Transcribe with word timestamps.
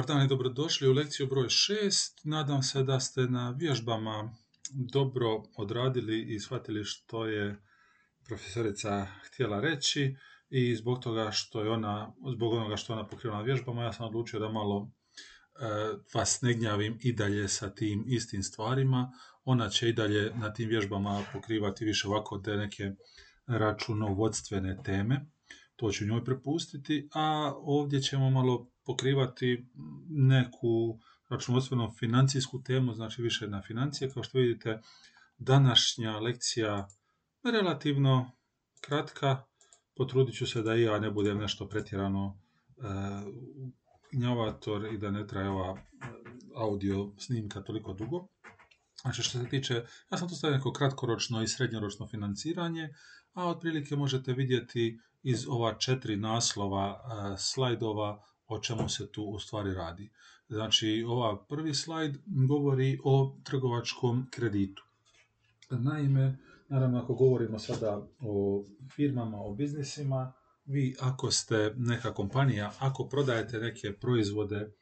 I 0.00 0.28
dobrodošli 0.28 0.88
u 0.88 0.92
lekciju 0.92 1.26
broj 1.26 1.46
6. 1.46 2.20
Nadam 2.24 2.62
se 2.62 2.82
da 2.82 3.00
ste 3.00 3.20
na 3.20 3.50
vježbama 3.58 4.32
dobro 4.72 5.42
odradili 5.56 6.34
i 6.34 6.40
shvatili 6.40 6.84
što 6.84 7.26
je 7.26 7.62
profesorica 8.24 9.06
htjela 9.26 9.60
reći 9.60 10.16
i 10.50 10.76
zbog 10.76 11.02
toga 11.02 11.30
što 11.32 11.62
je 11.62 11.70
ona, 11.70 12.12
zbog 12.34 12.52
onoga 12.52 12.76
što 12.76 12.92
ona 12.92 13.06
pokriva 13.06 13.36
na 13.36 13.42
vježbama, 13.42 13.82
ja 13.82 13.92
sam 13.92 14.06
odlučio 14.06 14.40
da 14.40 14.48
malo 14.48 14.90
e, 14.90 15.66
vas 16.14 16.42
ne 16.42 16.54
gnjavim 16.54 16.98
i 17.00 17.12
dalje 17.12 17.48
sa 17.48 17.74
tim 17.74 18.04
istim 18.06 18.42
stvarima. 18.42 19.12
Ona 19.44 19.68
će 19.68 19.88
i 19.88 19.92
dalje 19.92 20.32
na 20.34 20.52
tim 20.52 20.68
vježbama 20.68 21.24
pokrivati 21.32 21.84
više 21.84 22.08
ovako 22.08 22.38
te 22.38 22.56
neke 22.56 22.92
računovodstvene 23.46 24.82
teme. 24.84 25.26
To 25.80 25.90
ću 25.90 26.06
njoj 26.06 26.24
prepustiti, 26.24 27.08
a 27.14 27.52
ovdje 27.56 28.02
ćemo 28.02 28.30
malo 28.30 28.70
pokrivati 28.84 29.66
neku 30.08 30.98
računovodstveno 31.28 31.94
financijsku 31.98 32.62
temu, 32.62 32.94
znači 32.94 33.22
više 33.22 33.48
na 33.48 33.62
financije. 33.62 34.10
Kao 34.10 34.22
što 34.22 34.38
vidite, 34.38 34.80
današnja 35.38 36.18
lekcija 36.18 36.88
relativno 37.44 38.30
kratka, 38.80 39.42
potrudit 39.96 40.34
ću 40.34 40.46
se 40.46 40.62
da 40.62 40.74
i 40.74 40.82
ja 40.82 40.98
ne 40.98 41.10
budem 41.10 41.38
nešto 41.38 41.68
pretjerano 41.68 42.38
e, 42.76 42.82
gnjavator 44.12 44.94
i 44.94 44.98
da 44.98 45.10
ne 45.10 45.26
traje 45.26 45.48
ova 45.48 45.78
audio 46.56 47.12
snimka 47.18 47.60
toliko 47.60 47.92
dugo. 47.92 48.26
Znači 49.02 49.22
što 49.22 49.38
se 49.38 49.48
tiče, 49.48 49.74
ja 50.10 50.18
sam 50.18 50.28
tu 50.28 50.34
stavio 50.34 50.56
neko 50.56 50.72
kratkoročno 50.72 51.42
i 51.42 51.48
srednjoročno 51.48 52.08
financiranje, 52.08 52.88
a 53.32 53.48
otprilike 53.48 53.96
možete 53.96 54.32
vidjeti 54.32 54.98
iz 55.22 55.46
ova 55.48 55.74
četiri 55.74 56.16
naslova 56.16 56.88
e, 56.88 57.36
slajdova 57.38 58.22
o 58.48 58.58
čemu 58.58 58.88
se 58.88 59.12
tu 59.12 59.22
u 59.22 59.38
stvari 59.38 59.74
radi. 59.74 60.10
Znači, 60.48 61.04
ova 61.08 61.44
prvi 61.48 61.74
slajd 61.74 62.18
govori 62.26 62.98
o 63.04 63.36
trgovačkom 63.44 64.26
kreditu. 64.30 64.82
Naime, 65.70 66.38
naravno 66.68 66.98
ako 66.98 67.14
govorimo 67.14 67.58
sada 67.58 68.06
o 68.20 68.64
firmama, 68.96 69.38
o 69.38 69.54
biznisima, 69.54 70.32
vi 70.64 70.96
ako 71.00 71.30
ste 71.30 71.74
neka 71.76 72.14
kompanija, 72.14 72.72
ako 72.78 73.08
prodajete 73.08 73.58
neke 73.58 73.92
proizvode 73.92 74.72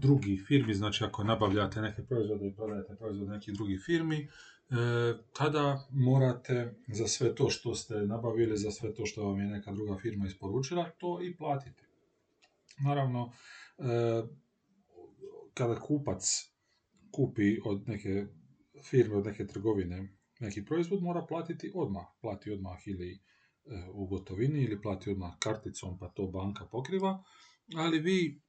drugih 0.00 0.44
firmi, 0.46 0.74
znači 0.74 1.04
ako 1.04 1.24
nabavljate 1.24 1.80
neke 1.80 2.02
proizvode 2.02 2.46
i 2.46 2.54
prodajete 2.54 2.96
proizvode 2.96 3.30
nekih 3.32 3.54
drugih 3.54 3.82
firmi, 3.86 4.28
tada 5.32 5.88
morate 5.90 6.74
za 6.88 7.08
sve 7.08 7.34
to 7.34 7.50
što 7.50 7.74
ste 7.74 7.94
nabavili, 7.94 8.56
za 8.56 8.70
sve 8.70 8.94
to 8.94 9.06
što 9.06 9.24
vam 9.24 9.40
je 9.40 9.46
neka 9.46 9.72
druga 9.72 9.96
firma 10.02 10.26
isporučila, 10.26 10.90
to 10.98 11.22
i 11.22 11.36
platiti. 11.36 11.82
Naravno, 12.84 13.32
e, 13.78 14.22
kada 15.54 15.80
kupac 15.80 16.24
kupi 17.10 17.58
od 17.64 17.88
neke 17.88 18.26
firme, 18.84 19.16
od 19.16 19.26
neke 19.26 19.46
trgovine 19.46 20.08
neki 20.40 20.64
proizvod, 20.64 21.02
mora 21.02 21.26
platiti 21.28 21.72
odmah. 21.74 22.04
Plati 22.20 22.52
odmah 22.52 22.78
ili 22.86 23.12
e, 23.12 23.18
u 23.92 24.06
gotovini 24.06 24.62
ili 24.62 24.82
plati 24.82 25.10
odmah 25.10 25.32
karticom 25.38 25.98
pa 25.98 26.08
to 26.08 26.26
banka 26.26 26.66
pokriva, 26.66 27.24
ali 27.76 27.98
vi 27.98 28.42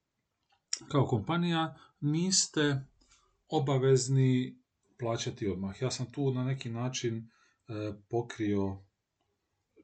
kao 0.91 1.05
kompanija 1.05 1.75
niste 1.99 2.85
obavezni 3.47 4.62
plaćati 5.04 5.48
odmah. 5.48 5.82
Ja 5.82 5.92
sam 5.92 6.12
tu 6.12 6.32
na 6.32 6.44
neki 6.44 6.70
način 6.70 7.18
e, 7.18 7.23
pokrio 8.09 8.78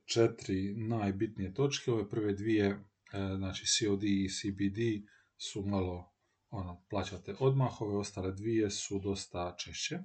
četiri 0.06 0.76
najbitnije 0.76 1.54
točke. 1.54 1.92
Ove 1.92 2.10
prve 2.10 2.34
dvije 2.34 2.90
E, 3.14 3.36
znači 3.38 3.66
COD 3.66 4.04
i 4.04 4.30
CBD 4.30 4.80
su 5.38 5.66
malo 5.66 6.14
ono, 6.50 6.86
plaćate 6.90 7.36
odmah, 7.40 7.82
ove 7.82 7.98
ostale 7.98 8.32
dvije 8.32 8.70
su 8.70 9.00
dosta 9.00 9.56
češće. 9.60 10.00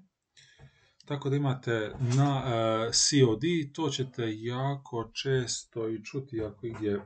Tako 1.04 1.30
da 1.30 1.36
imate 1.36 1.92
na 2.16 2.42
e, 2.46 2.92
COD, 2.92 3.42
to 3.72 3.90
ćete 3.90 4.22
jako 4.36 5.10
često 5.22 5.88
i 5.88 6.04
čuti 6.04 6.42
ako 6.42 6.66
gdje 6.66 7.00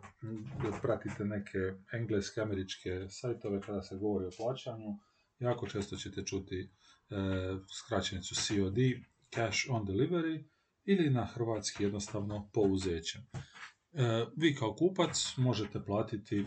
pratite 0.83 1.25
neke 1.25 1.59
engleske, 1.93 2.41
američke 2.41 3.07
sajtove 3.09 3.61
kada 3.61 3.83
se 3.83 3.97
govori 3.97 4.27
o 4.27 4.31
plaćanju, 4.37 4.99
jako 5.39 5.67
često 5.67 5.97
ćete 5.97 6.25
čuti 6.25 6.71
skraćenicu 7.79 8.35
COD, 8.35 8.77
Cash 9.35 9.67
on 9.71 9.87
Delivery, 9.87 10.45
ili 10.91 11.11
na 11.11 11.25
hrvatski 11.25 11.83
jednostavno 11.83 12.51
pouzećem. 12.53 13.23
E, 13.93 14.27
vi 14.37 14.55
kao 14.55 14.75
kupac 14.75 15.35
možete 15.37 15.85
platiti 15.85 16.45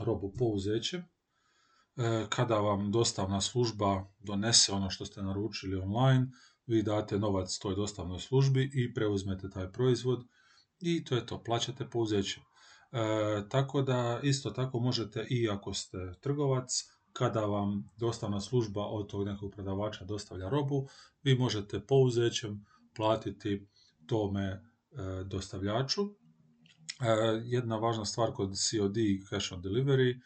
robu 0.00 0.32
pouzećem. 0.38 1.00
E, 1.00 2.26
kada 2.28 2.58
vam 2.58 2.92
dostavna 2.92 3.40
služba 3.40 4.06
donese 4.18 4.72
ono 4.72 4.90
što 4.90 5.06
ste 5.06 5.22
naručili 5.22 5.76
online, 5.76 6.26
vi 6.66 6.82
date 6.82 7.18
novac 7.18 7.58
toj 7.58 7.74
dostavnoj 7.74 8.20
službi 8.20 8.70
i 8.74 8.94
preuzmete 8.94 9.50
taj 9.50 9.72
proizvod 9.72 10.24
i 10.80 11.04
to 11.04 11.14
je 11.14 11.26
to, 11.26 11.42
plaćate 11.42 11.90
pouzećem. 11.90 12.42
E, 12.42 13.48
tako 13.48 13.82
da 13.82 14.20
isto 14.22 14.50
tako 14.50 14.78
možete 14.78 15.26
i 15.30 15.48
ako 15.48 15.74
ste 15.74 15.98
trgovac, 16.20 16.70
kada 17.14 17.46
vam 17.46 17.90
dostavna 17.96 18.40
služba 18.40 18.86
od 18.86 19.10
tog 19.10 19.26
nekog 19.26 19.52
prodavača 19.52 20.04
dostavlja 20.04 20.48
robu, 20.48 20.88
vi 21.22 21.34
možete 21.38 21.80
pouzećem 21.86 22.66
platiti 22.96 23.66
tome 24.06 24.62
dostavljaču 25.24 26.02
E, 27.00 27.42
jedna 27.44 27.76
važna 27.76 28.04
stvar 28.04 28.32
kod 28.32 28.56
COD 28.58 28.96
cash 29.30 29.52
on 29.52 29.62
delivery, 29.62 30.14
e, 30.14 30.20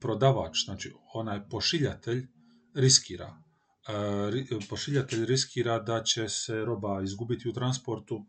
prodavač, 0.00 0.64
znači 0.64 0.92
onaj 1.14 1.48
pošiljatelj 1.48 2.26
riskira. 2.74 3.42
E, 3.88 4.68
pošiljatelj 4.68 5.26
riskira 5.26 5.78
da 5.78 6.02
će 6.02 6.28
se 6.28 6.64
roba 6.64 7.02
izgubiti 7.02 7.48
u 7.48 7.52
transportu, 7.52 8.26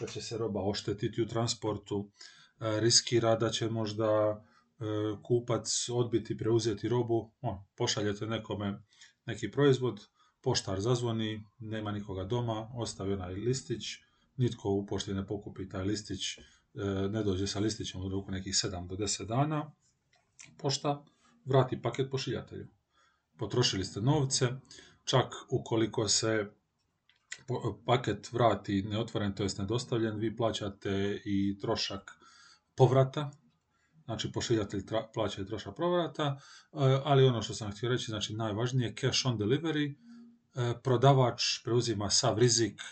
da 0.00 0.06
će 0.06 0.20
se 0.20 0.38
roba 0.38 0.60
oštetiti 0.60 1.22
u 1.22 1.28
transportu, 1.28 2.10
riskira 2.60 3.36
da 3.36 3.50
će 3.50 3.70
možda 3.70 4.44
kupac 5.22 5.88
odbiti 5.92 6.36
preuzeti 6.38 6.88
robu, 6.88 7.32
on, 7.40 7.58
pošaljete 7.76 8.26
nekome 8.26 8.82
neki 9.26 9.50
proizvod, 9.50 10.00
poštar 10.42 10.80
zazvoni, 10.80 11.44
nema 11.58 11.92
nikoga 11.92 12.24
doma, 12.24 12.70
ostavi 12.74 13.12
onaj 13.12 13.34
listić, 13.34 13.84
nitko 14.36 14.70
u 14.70 14.86
pošti 14.86 15.14
ne 15.14 15.26
pokupi 15.26 15.68
taj 15.68 15.84
listić, 15.84 16.20
E, 16.74 17.08
ne 17.08 17.22
dođe 17.22 17.46
sa 17.46 17.60
listićem 17.60 18.02
u 18.02 18.08
roku 18.08 18.30
nekih 18.30 18.54
7 18.54 18.86
do 18.86 18.96
10 18.96 19.26
dana, 19.26 19.72
pošta 20.58 21.04
vrati 21.44 21.82
paket 21.82 22.10
pošiljatelju. 22.10 22.66
Potrošili 23.38 23.84
ste 23.84 24.00
novce, 24.00 24.48
čak 25.04 25.34
ukoliko 25.50 26.08
se 26.08 26.50
paket 27.86 28.32
vrati 28.32 28.82
neotvoren, 28.82 29.34
to 29.34 29.42
jest 29.42 29.58
nedostavljen, 29.58 30.16
vi 30.16 30.36
plaćate 30.36 31.20
i 31.24 31.58
trošak 31.60 32.10
povrata, 32.76 33.30
znači 34.04 34.32
pošiljatelj 34.32 34.82
plaća 35.14 35.42
i 35.42 35.46
trošak 35.46 35.76
povrata, 35.76 36.24
e, 36.24 36.38
ali 37.04 37.24
ono 37.24 37.42
što 37.42 37.54
sam 37.54 37.70
htio 37.70 37.88
reći, 37.88 38.04
znači 38.04 38.34
najvažnije, 38.34 38.94
cash 39.00 39.26
on 39.26 39.38
delivery, 39.38 39.94
e, 39.94 40.74
prodavač 40.82 41.42
preuzima 41.64 42.10
sav 42.10 42.38
rizik 42.38 42.82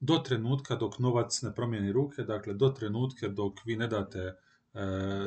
do 0.00 0.18
trenutka 0.18 0.76
dok 0.76 0.98
novac 0.98 1.42
ne 1.42 1.54
promijeni 1.54 1.92
ruke, 1.92 2.22
dakle 2.22 2.54
do 2.54 2.68
trenutka 2.68 3.28
dok 3.28 3.64
vi 3.64 3.76
ne 3.76 3.86
date 3.86 4.18
e, 4.18 4.34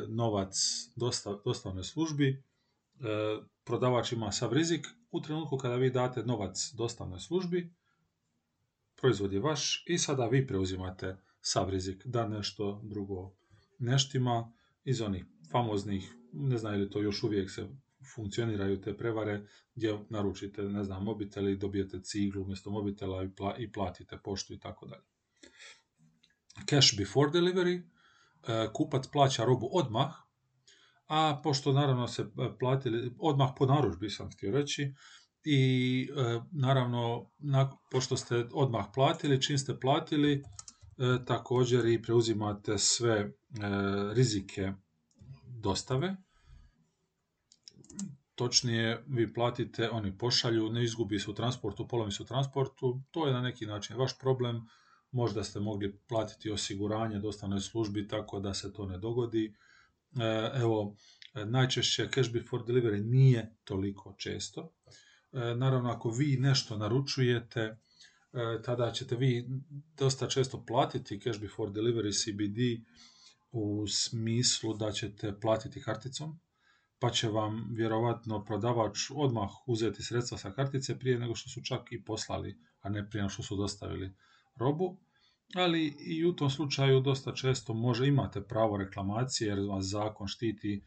novac 0.08 0.56
dostav, 0.96 1.40
dostavnoj 1.44 1.84
službi, 1.84 2.42
prodavač 3.64 4.12
ima 4.12 4.32
sav 4.32 4.52
rizik. 4.52 4.86
U 5.10 5.20
trenutku 5.20 5.56
kada 5.56 5.74
vi 5.74 5.90
date 5.90 6.22
novac 6.22 6.72
dostavnoj 6.74 7.20
službi, 7.20 7.74
proizvod 9.00 9.32
je 9.32 9.40
vaš 9.40 9.84
i 9.86 9.98
sada 9.98 10.26
vi 10.26 10.46
preuzimate 10.46 11.16
sav 11.40 11.70
rizik 11.70 12.06
da 12.06 12.28
nešto 12.28 12.80
drugo 12.84 13.32
neštima 13.78 14.52
iz 14.88 15.00
onih 15.00 15.24
famoznih, 15.52 16.14
ne 16.32 16.58
znam 16.58 16.74
li 16.74 16.90
to 16.90 17.02
još 17.02 17.22
uvijek 17.22 17.50
se 17.50 17.68
funkcioniraju 18.14 18.80
te 18.80 18.96
prevare 18.96 19.46
gdje 19.74 19.98
naručite, 20.10 20.62
ne 20.62 20.84
znam, 20.84 21.04
mobitel 21.04 21.48
i 21.48 21.56
dobijete 21.56 22.00
ciglu 22.02 22.42
umjesto 22.42 22.70
mobitela 22.70 23.24
i, 23.58 23.72
platite 23.72 24.18
poštu 24.24 24.54
i 24.54 24.58
tako 24.58 24.86
dalje. 24.86 25.02
Cash 26.70 26.96
before 26.98 27.30
delivery, 27.30 27.82
e, 27.82 28.68
kupac 28.72 29.06
plaća 29.12 29.44
robu 29.44 29.68
odmah, 29.72 30.14
a 31.06 31.40
pošto 31.42 31.72
naravno 31.72 32.08
se 32.08 32.22
e, 32.22 32.26
platili, 32.58 33.14
odmah 33.18 33.50
po 33.56 33.66
narudžbi 33.66 34.10
sam 34.10 34.30
htio 34.30 34.52
reći, 34.52 34.94
i 35.44 36.02
e, 36.16 36.40
naravno 36.52 37.30
pošto 37.90 38.16
ste 38.16 38.46
odmah 38.52 38.86
platili, 38.94 39.42
čim 39.42 39.58
ste 39.58 39.80
platili, 39.80 40.42
također 41.26 41.86
i 41.86 42.02
preuzimate 42.02 42.78
sve 42.78 43.32
rizike 44.14 44.72
dostave, 45.44 46.16
točnije 48.34 49.04
vi 49.08 49.32
platite, 49.34 49.90
oni 49.90 50.18
pošalju, 50.18 50.70
ne 50.70 50.84
izgubi 50.84 51.18
se 51.18 51.30
u 51.30 51.34
transportu, 51.34 51.88
polomi 51.88 52.12
se 52.12 52.22
u 52.22 52.26
transportu, 52.26 53.02
to 53.10 53.26
je 53.26 53.32
na 53.32 53.40
neki 53.42 53.66
način 53.66 53.96
vaš 53.96 54.18
problem, 54.18 54.66
možda 55.10 55.44
ste 55.44 55.60
mogli 55.60 55.98
platiti 56.08 56.50
osiguranje 56.50 57.18
dostavnoj 57.18 57.60
službi 57.60 58.08
tako 58.08 58.40
da 58.40 58.54
se 58.54 58.72
to 58.72 58.86
ne 58.86 58.98
dogodi. 58.98 59.54
E, 60.20 60.50
evo, 60.60 60.96
Najčešće 61.34 62.08
cash 62.14 62.32
before 62.32 62.62
delivery 62.64 63.04
nije 63.04 63.56
toliko 63.64 64.14
često. 64.18 64.72
Naravno, 65.32 65.90
ako 65.90 66.10
vi 66.10 66.36
nešto 66.36 66.76
naručujete, 66.76 67.78
tada 68.64 68.92
ćete 68.92 69.16
vi 69.16 69.48
dosta 69.98 70.28
često 70.28 70.64
platiti 70.66 71.20
cash 71.20 71.40
before 71.40 71.70
delivery 71.70 72.12
CBD 72.12 72.84
u 73.50 73.86
smislu 73.86 74.74
da 74.74 74.92
ćete 74.92 75.40
platiti 75.40 75.82
karticom, 75.82 76.40
pa 76.98 77.10
će 77.10 77.28
vam 77.28 77.68
vjerovatno 77.74 78.44
prodavač 78.44 78.98
odmah 79.14 79.50
uzeti 79.66 80.02
sredstva 80.02 80.38
sa 80.38 80.52
kartice 80.52 80.98
prije 80.98 81.18
nego 81.18 81.34
što 81.34 81.50
su 81.50 81.60
čak 81.64 81.92
i 81.92 82.04
poslali, 82.04 82.58
a 82.80 82.88
ne 82.88 83.10
prije 83.10 83.22
nego 83.22 83.30
što 83.30 83.42
su 83.42 83.56
dostavili 83.56 84.14
robu. 84.56 84.98
Ali 85.54 85.86
i 85.86 86.24
u 86.24 86.32
tom 86.32 86.50
slučaju 86.50 87.00
dosta 87.00 87.34
često 87.34 87.74
može 87.74 88.06
imate 88.06 88.40
pravo 88.42 88.76
reklamacije 88.76 89.48
jer 89.48 89.60
vas 89.60 89.84
zakon 89.84 90.28
štiti 90.28 90.82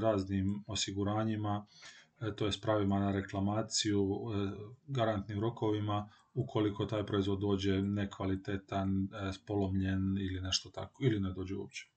raznim 0.00 0.64
osiguranjima, 0.66 1.66
e, 1.66 2.01
to 2.36 2.46
je 2.46 2.52
pravima 2.62 3.00
na 3.00 3.12
reklamaciju, 3.12 4.02
e, 4.02 4.50
garantnim 4.86 5.40
rokovima, 5.40 6.10
ukoliko 6.34 6.86
taj 6.86 7.06
proizvod 7.06 7.40
dođe 7.40 7.82
nekvalitetan, 7.82 9.04
e, 9.04 9.32
spolomljen 9.32 10.18
ili 10.18 10.40
nešto 10.40 10.70
tako, 10.70 11.04
ili 11.04 11.20
ne 11.20 11.32
dođe 11.32 11.54
uopće. 11.54 11.88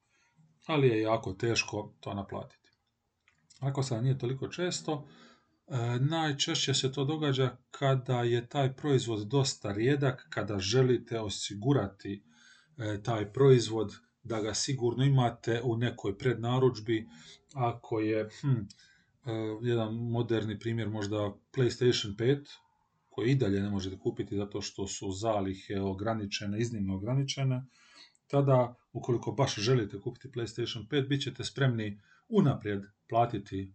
Ali 0.68 0.88
je 0.88 1.02
jako 1.02 1.34
teško 1.34 1.94
to 2.00 2.14
naplatiti. 2.14 2.70
Ako 3.60 3.84
sad 3.84 4.04
nije 4.04 4.18
toliko 4.18 4.48
često, 4.48 5.08
najčešće 6.00 6.74
se 6.74 6.92
to 6.92 7.06
događa 7.06 7.58
kada 7.72 8.24
je 8.24 8.48
taj 8.48 8.74
proizvod 8.74 9.28
dosta 9.28 9.72
rijedak, 9.72 10.28
kada 10.30 10.60
želite 10.60 11.20
osigurati 11.20 12.24
taj 13.04 13.34
proizvod 13.34 13.94
da 14.26 14.42
ga 14.42 14.54
sigurno 14.54 15.04
imate 15.04 15.62
u 15.64 15.78
nekoj 15.78 16.18
prednaručbi, 16.18 17.08
ako 17.54 18.00
je 18.00 18.30
hm, 18.42 18.48
e, 18.50 18.64
jedan 19.62 19.96
moderni 19.96 20.60
primjer 20.60 20.90
možda 20.90 21.18
PlayStation 21.54 22.16
5, 22.16 22.46
koji 23.10 23.32
i 23.32 23.36
dalje 23.36 23.62
ne 23.62 23.70
možete 23.70 24.00
kupiti 24.00 24.38
zato 24.38 24.62
što 24.62 24.88
su 24.88 25.12
zalihe 25.12 25.80
ograničene, 25.80 26.60
iznimno 26.60 26.96
ograničene, 26.96 27.66
tada 28.28 28.76
ukoliko 28.94 29.32
baš 29.32 29.56
želite 29.56 30.00
kupiti 30.00 30.28
PlayStation 30.28 30.88
5, 30.88 31.08
bit 31.08 31.22
ćete 31.22 31.44
spremni 31.44 32.02
unaprijed 32.30 32.84
platiti 33.10 33.74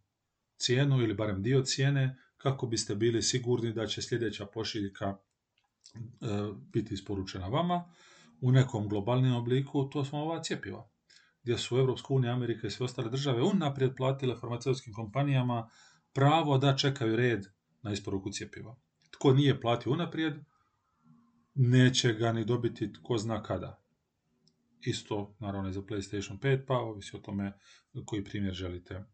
cijenu 0.56 1.02
ili 1.02 1.14
barem 1.14 1.42
dio 1.42 1.62
cijene 1.62 2.16
kako 2.36 2.66
biste 2.66 2.94
bili 2.94 3.22
sigurni 3.22 3.72
da 3.72 3.86
će 3.86 4.02
sljedeća 4.02 4.46
pošiljka 4.46 5.06
e, 5.06 5.16
biti 6.72 6.94
isporučena 6.94 7.48
vama. 7.48 7.84
U 8.40 8.52
nekom 8.52 8.88
globalnom 8.88 9.36
obliku, 9.36 9.90
to 9.92 10.04
smo 10.04 10.18
ova 10.18 10.42
cjepiva 10.42 10.90
gdje 11.42 11.58
su 11.58 11.78
Europska 11.78 12.14
unija, 12.14 12.32
Amerika 12.32 12.66
i 12.66 12.70
sve 12.70 12.84
ostale 12.84 13.10
države 13.10 13.42
unaprijed 13.42 13.96
platile 13.96 14.36
farmaceutskim 14.40 14.94
kompanijama 14.94 15.70
pravo 16.12 16.58
da 16.58 16.76
čekaju 16.76 17.16
red 17.16 17.46
na 17.82 17.92
isporuku 17.92 18.30
cjepiva. 18.30 18.76
Tko 19.10 19.32
nije 19.32 19.60
platio 19.60 19.92
unaprijed, 19.92 20.34
neće 21.54 22.12
ga 22.12 22.32
ni 22.32 22.44
dobiti 22.44 22.92
tko 22.92 23.18
zna 23.18 23.42
kada. 23.42 23.82
Isto, 24.80 25.36
naravno, 25.38 25.68
i 25.68 25.72
za 25.72 25.80
PlayStation 25.80 26.38
5, 26.38 26.64
pa 26.66 26.74
ovisi 26.74 27.16
o 27.16 27.20
tome 27.20 27.52
koji 28.04 28.24
primjer 28.24 28.54
želite 28.54 29.04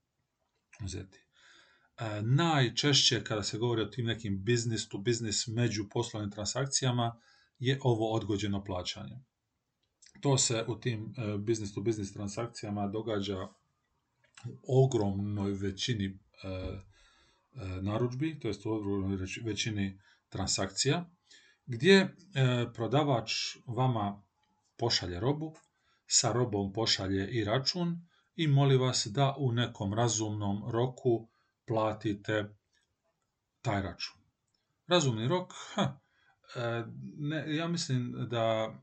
uzeti. 0.84 1.18
E, 1.98 2.22
najčešće 2.22 3.24
kada 3.24 3.42
se 3.42 3.58
govori 3.58 3.82
o 3.82 3.86
tim 3.86 4.06
nekim 4.06 4.44
business 4.44 4.88
to 4.88 4.98
business 4.98 5.46
među 5.46 5.88
poslovnim 5.90 6.30
transakcijama, 6.30 7.20
je 7.58 7.78
ovo 7.82 8.12
odgođeno 8.12 8.64
plaćanje. 8.64 9.16
To 10.20 10.38
se 10.38 10.64
u 10.68 10.80
tim 10.80 11.14
e, 11.18 11.38
business 11.38 11.74
to 11.74 11.80
business 11.80 12.12
transakcijama 12.12 12.86
događa 12.86 13.48
u 14.62 14.84
ogromnoj 14.84 15.52
većini 15.52 16.04
e, 16.04 16.48
e, 16.48 16.82
narudžbi, 17.82 18.40
to 18.40 18.48
jest 18.48 18.66
u 18.66 18.70
ogromnoj 18.72 19.18
većini 19.44 20.00
transakcija, 20.28 21.10
gdje 21.66 22.14
prodavač 22.74 23.32
vama 23.66 24.22
pošalje 24.76 25.20
robu, 25.20 25.54
sa 26.06 26.32
robom 26.32 26.72
pošalje 26.72 27.30
i 27.30 27.44
račun 27.44 28.06
i 28.36 28.46
moli 28.46 28.76
vas 28.76 29.06
da 29.06 29.34
u 29.38 29.52
nekom 29.52 29.94
razumnom 29.94 30.70
roku 30.70 31.28
platite 31.66 32.56
taj 33.62 33.82
račun. 33.82 34.16
Razumni 34.86 35.28
rok, 35.28 35.52
ha, 35.74 35.98
ne, 37.18 37.56
ja 37.56 37.68
mislim 37.68 38.14
da 38.30 38.74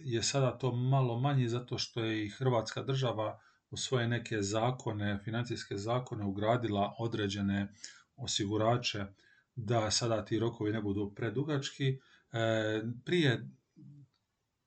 je 0.00 0.22
sada 0.22 0.58
to 0.58 0.72
malo 0.72 1.20
manje 1.20 1.48
zato 1.48 1.78
što 1.78 2.04
je 2.04 2.26
i 2.26 2.30
Hrvatska 2.30 2.82
država 2.82 3.40
u 3.70 3.76
svoje 3.76 4.08
neke 4.08 4.42
zakone, 4.42 5.18
financijske 5.24 5.76
zakone 5.76 6.24
ugradila 6.24 6.94
određene 6.98 7.72
osigurače 8.16 9.06
da 9.54 9.90
sada 9.90 10.24
ti 10.24 10.38
rokovi 10.38 10.72
ne 10.72 10.82
budu 10.82 11.12
predugački. 11.16 11.98
E, 12.32 12.82
prije, 13.04 13.50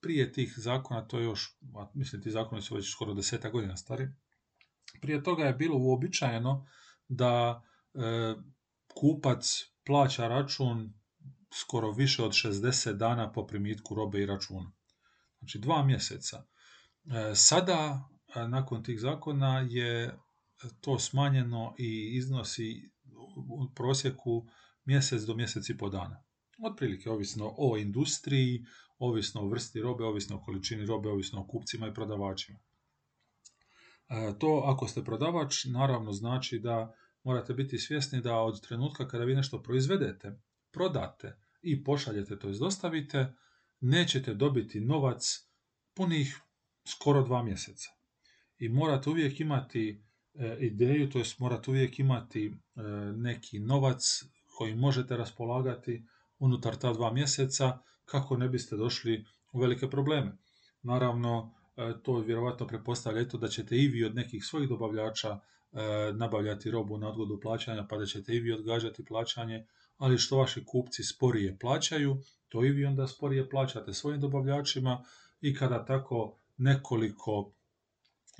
prije 0.01 0.31
tih 0.33 0.54
zakona, 0.57 1.07
to 1.07 1.19
je 1.19 1.24
još, 1.24 1.57
mislim 1.94 2.22
ti 2.22 2.31
zakoni 2.31 2.62
su 2.62 2.75
već 2.75 2.92
skoro 2.92 3.13
deseta 3.13 3.50
godina 3.50 3.77
stari, 3.77 4.07
prije 5.01 5.24
toga 5.24 5.44
je 5.44 5.54
bilo 5.54 5.77
uobičajeno 5.77 6.68
da 7.07 7.63
e, 7.94 8.36
kupac 8.95 9.72
plaća 9.86 10.27
račun 10.27 10.94
skoro 11.54 11.92
više 11.92 12.24
od 12.24 12.31
60 12.31 12.94
dana 12.94 13.31
po 13.31 13.48
primitku 13.48 13.95
robe 13.95 14.22
i 14.22 14.25
računa. 14.25 14.72
Znači 15.41 15.59
dva 15.59 15.83
mjeseca. 15.85 16.43
E, 17.05 17.35
sada, 17.35 18.09
e, 18.35 18.47
nakon 18.47 18.83
tih 18.83 18.99
zakona, 18.99 19.67
je 19.69 20.17
to 20.81 20.99
smanjeno 20.99 21.75
i 21.77 22.11
iznosi 22.13 22.91
u 23.49 23.73
prosjeku 23.75 24.47
mjesec 24.85 25.21
do 25.21 25.35
mjesec 25.35 25.69
i 25.69 25.77
po 25.77 25.89
dana. 25.89 26.23
Otprilike, 26.63 27.09
ovisno 27.09 27.53
o 27.57 27.77
industriji, 27.77 28.65
ovisno 28.99 29.41
o 29.41 29.47
vrsti 29.47 29.81
robe, 29.81 30.03
ovisno 30.03 30.38
o 30.38 30.41
količini 30.41 30.85
robe, 30.85 31.09
ovisno 31.09 31.41
o 31.41 31.47
kupcima 31.47 31.88
i 31.88 31.93
prodavačima. 31.93 32.59
E, 34.09 34.33
to, 34.39 34.63
ako 34.65 34.88
ste 34.88 35.03
prodavač, 35.03 35.65
naravno 35.65 36.11
znači 36.11 36.59
da 36.59 36.95
morate 37.23 37.53
biti 37.53 37.77
svjesni 37.77 38.21
da 38.21 38.35
od 38.35 38.61
trenutka 38.61 39.07
kada 39.07 39.23
vi 39.23 39.35
nešto 39.35 39.63
proizvedete, 39.63 40.39
prodate 40.71 41.38
i 41.61 41.83
pošaljete, 41.83 42.39
to 42.39 42.51
dostavite, 42.51 43.33
nećete 43.81 44.33
dobiti 44.33 44.80
novac 44.80 45.48
punih 45.94 46.42
skoro 46.88 47.24
dva 47.24 47.44
mjeseca. 47.44 47.89
I 48.57 48.69
morate 48.69 49.10
uvijek 49.10 49.39
imati 49.39 50.04
e, 50.33 50.57
ideju, 50.60 51.10
to 51.10 51.19
jest 51.19 51.39
morate 51.39 51.72
uvijek 51.72 52.00
imati 52.00 52.45
e, 52.45 52.82
neki 53.15 53.60
novac 53.60 54.24
koji 54.58 54.75
možete 54.75 55.17
raspolagati 55.17 56.03
unutar 56.39 56.75
ta 56.75 56.94
dva 56.94 57.13
mjeseca 57.13 57.77
kako 58.05 58.38
ne 58.38 58.50
biste 58.50 58.75
došli 58.75 59.25
u 59.51 59.60
velike 59.60 59.89
probleme. 59.89 60.38
Naravno, 60.82 61.53
e, 61.77 61.94
to 62.03 62.20
vjerovatno 62.20 62.67
prepostavlja 62.67 63.27
to 63.27 63.38
da 63.38 63.48
ćete 63.48 63.77
i 63.77 63.88
vi 63.88 64.05
od 64.05 64.15
nekih 64.15 64.46
svojih 64.46 64.70
dobavljača 64.70 65.39
nabavljati 66.13 66.72
robu 66.72 66.98
na 66.98 67.10
odgodu 67.10 67.39
plaćanja, 67.41 67.86
pa 67.89 67.98
da 67.98 68.05
ćete 68.05 68.36
i 68.36 68.39
vi 68.39 68.53
odgađati 68.53 69.05
plaćanje, 69.05 69.65
ali 69.98 70.17
što 70.17 70.38
vaši 70.38 70.65
kupci 70.65 71.03
sporije 71.03 71.58
plaćaju, 71.60 72.17
to 72.51 72.65
i 72.65 72.70
vi 72.70 72.86
onda 72.86 73.08
sporije 73.08 73.50
plaćate 73.50 73.93
svojim 73.93 74.22
dobavljačima 74.22 75.03
i 75.41 75.55
kada 75.55 75.86
tako 75.86 76.38
nekoliko 76.58 77.53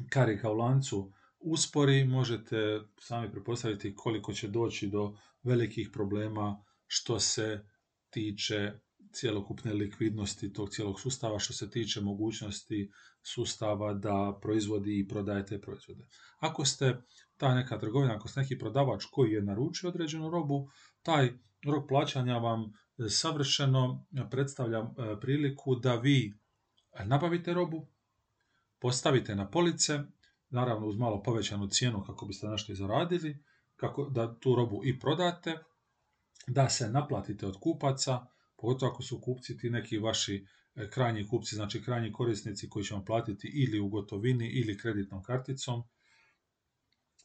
karika 0.10 0.51
u 0.51 0.56
lancu 0.56 1.12
uspori, 1.39 2.06
možete 2.06 2.82
sami 3.00 3.32
prepostaviti 3.32 3.96
koliko 3.96 4.34
će 4.34 4.48
doći 4.48 4.88
do 4.88 5.18
velikih 5.44 5.89
problema 5.94 6.63
što 6.88 7.20
se 7.20 7.65
tiče 8.10 8.72
cjelokupne 9.13 9.74
likvidnosti 9.74 10.53
tog 10.53 10.70
cijelog 10.70 11.00
sustava, 11.00 11.39
što 11.39 11.53
se 11.53 11.70
tiče 11.70 12.01
mogućnosti 12.01 12.91
sustava 13.22 13.94
da 13.94 14.39
proizvodi 14.41 15.00
i 15.00 15.08
prodaje 15.08 15.46
te 15.46 15.62
proizvode. 15.62 16.03
Ako 16.39 16.65
ste 16.65 17.01
ta 17.38 17.56
neka 17.56 17.80
trgovina, 17.80 18.15
ako 18.15 18.27
ste 18.27 18.39
neki 18.39 18.58
prodavač 18.58 19.06
koji 19.12 19.32
je 19.32 19.41
naručio 19.41 19.89
određenu 19.89 20.30
robu, 20.30 20.70
taj 21.01 21.34
rok 21.65 21.88
plaćanja 21.88 22.38
vam 22.38 22.74
savršeno 23.10 24.05
predstavlja 24.31 24.79
e, 24.79 25.20
priliku 25.22 25.75
da 25.75 25.96
vi 25.96 26.34
nabavite 27.05 27.53
robu, 27.53 27.88
postavite 28.79 29.36
na 29.36 29.50
police, 29.50 30.00
naravno 30.50 30.88
uz 30.88 30.98
malo 30.98 31.24
povećanu 31.24 31.67
cijenu 31.67 32.03
kako 32.03 32.25
biste 32.25 32.48
nešto 32.48 32.75
zaradili, 32.75 33.43
kako 33.75 34.10
da 34.10 34.39
tu 34.39 34.55
robu 34.55 34.81
i 34.86 35.00
prodate, 35.00 35.58
da 36.48 36.70
se 36.70 36.89
naplatite 36.89 37.48
od 37.48 37.58
kupaca, 37.60 38.25
pogotovo 38.58 38.91
ako 38.91 39.03
su 39.03 39.22
kupci 39.22 39.58
ti 39.58 39.70
neki 39.70 39.98
vaši 39.98 40.46
e, 40.75 40.89
krajnji 40.89 41.27
kupci, 41.27 41.55
znači 41.55 41.84
krajnji 41.84 42.12
korisnici 42.12 42.70
koji 42.70 42.86
će 42.86 42.93
vam 42.93 43.05
platiti 43.05 43.51
ili 43.53 43.79
u 43.79 43.89
gotovini 43.89 44.48
ili 44.48 44.77
kreditnom 44.77 45.24
karticom, 45.24 45.84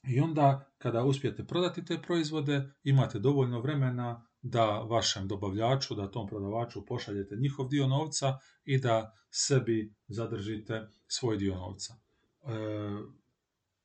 i 0.08 0.20
onda 0.20 0.70
kada 0.78 1.04
uspijete 1.04 1.46
prodati 1.46 1.84
te 1.84 1.98
proizvode, 2.02 2.70
imate 2.84 3.18
dovoljno 3.18 3.60
vremena 3.60 4.26
da 4.48 4.78
vašem 4.78 5.28
dobavljaču, 5.28 5.94
da 5.94 6.10
tom 6.10 6.26
prodavaču 6.28 6.86
pošaljete 6.86 7.36
njihov 7.36 7.68
dio 7.68 7.86
novca 7.86 8.38
i 8.64 8.78
da 8.78 9.14
sebi 9.30 9.94
zadržite 10.08 10.88
svoj 11.06 11.36
dio 11.36 11.54
novca. 11.54 11.94
E, 11.94 12.48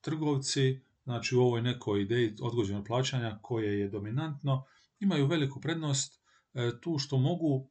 trgovci, 0.01 0.81
znači 1.03 1.35
u 1.35 1.41
ovoj 1.41 1.61
nekoj 1.61 2.01
ideji 2.01 2.35
odgođenog 2.41 2.85
plaćanja 2.85 3.39
koje 3.41 3.79
je 3.79 3.89
dominantno, 3.89 4.63
imaju 4.99 5.27
veliku 5.27 5.61
prednost 5.61 6.21
e, 6.53 6.71
tu 6.81 6.97
što 6.97 7.17
mogu 7.17 7.69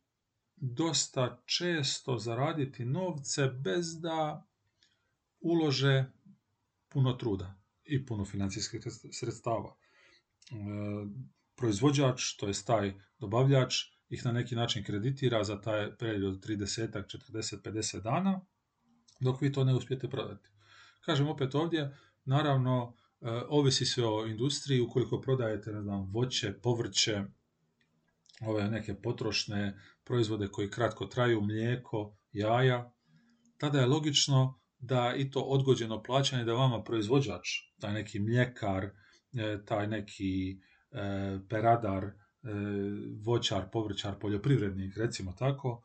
dosta 0.56 1.42
često 1.46 2.18
zaraditi 2.18 2.84
novce 2.84 3.46
bez 3.48 4.00
da 4.00 4.46
ulože 5.40 6.12
puno 6.88 7.12
truda 7.12 7.60
i 7.84 8.06
puno 8.06 8.24
financijskih 8.24 8.80
sredstava. 9.12 9.76
E, 10.50 10.54
proizvođač, 11.60 12.36
to 12.40 12.48
je 12.48 12.54
taj 12.66 12.94
dobavljač, 13.18 13.74
ih 14.08 14.24
na 14.24 14.32
neki 14.32 14.56
način 14.56 14.84
kreditira 14.84 15.44
za 15.44 15.60
taj 15.60 15.96
period 15.96 16.24
od 16.24 16.46
30, 16.46 17.02
40, 17.32 17.60
50 17.62 18.02
dana, 18.02 18.40
dok 19.20 19.40
vi 19.40 19.52
to 19.52 19.64
ne 19.64 19.74
uspijete 19.74 20.08
prodati. 20.08 20.48
Kažem 21.04 21.28
opet 21.28 21.54
ovdje, 21.54 21.96
naravno, 22.24 22.94
e, 23.20 23.30
ovisi 23.48 23.86
se 23.86 24.04
o 24.04 24.26
industriji, 24.26 24.80
ukoliko 24.80 25.20
prodajete, 25.20 25.72
ne 25.72 25.82
znam, 25.82 26.10
voće, 26.12 26.52
povrće, 26.62 27.22
ove 28.46 28.70
neke 28.70 28.94
potrošne 28.94 29.78
proizvode 30.04 30.48
koji 30.48 30.70
kratko 30.70 31.06
traju, 31.06 31.40
mlijeko, 31.40 32.16
jaja, 32.32 32.92
tada 33.58 33.80
je 33.80 33.86
logično 33.86 34.60
da 34.78 35.14
i 35.16 35.30
to 35.30 35.40
odgođeno 35.40 36.02
plaćanje 36.02 36.44
da 36.44 36.52
vama 36.52 36.82
proizvođač, 36.84 37.48
taj 37.80 37.92
neki 37.92 38.18
mljekar, 38.18 38.84
e, 38.84 39.64
taj 39.66 39.86
neki 39.86 40.60
peradar, 41.48 42.04
e, 42.04 42.12
voćar, 43.24 43.70
povrćar, 43.72 44.18
poljoprivrednik, 44.18 44.96
recimo 44.96 45.32
tako, 45.32 45.82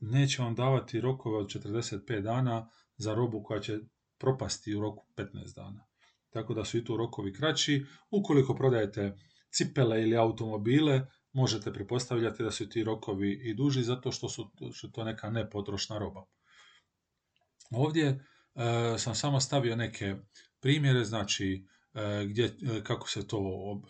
neće 0.00 0.42
vam 0.42 0.54
davati 0.54 1.00
rokove 1.00 1.36
od 1.36 1.46
45 1.46 2.20
dana 2.20 2.70
za 2.96 3.14
robu 3.14 3.42
koja 3.42 3.60
će 3.60 3.78
propasti 4.18 4.74
u 4.74 4.80
roku 4.80 5.06
15 5.16 5.54
dana. 5.54 5.86
Tako 6.30 6.54
da 6.54 6.64
su 6.64 6.78
i 6.78 6.84
tu 6.84 6.96
rokovi 6.96 7.32
kraći. 7.32 7.86
Ukoliko 8.10 8.54
prodajete 8.54 9.16
cipele 9.50 10.02
ili 10.02 10.16
automobile, 10.16 11.06
možete 11.32 11.72
pretpostavljati 11.72 12.42
da 12.42 12.50
su 12.50 12.68
ti 12.68 12.84
rokovi 12.84 13.32
i 13.32 13.54
duži 13.54 13.82
zato 13.82 14.12
što 14.12 14.28
su, 14.28 14.50
što 14.72 14.88
to 14.88 15.04
neka 15.04 15.30
nepotrošna 15.30 15.98
roba. 15.98 16.24
Ovdje 17.70 18.06
e, 18.06 18.18
sam 18.98 19.14
samo 19.14 19.40
stavio 19.40 19.76
neke 19.76 20.16
primjere, 20.60 21.04
znači 21.04 21.64
e, 21.64 21.79
gdje, 22.28 22.44
e, 22.44 22.84
kako 22.84 23.08
se 23.08 23.28
to 23.28 23.40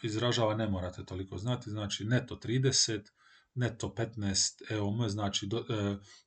izražava, 0.03 0.55
ne 0.55 0.69
morate 0.69 1.05
toliko 1.05 1.39
znati, 1.39 1.71
znači 1.71 2.05
neto 2.05 2.37
30, 2.37 3.01
neto 3.55 3.95
15 3.97 4.73
EOM, 4.73 5.09
znači 5.09 5.49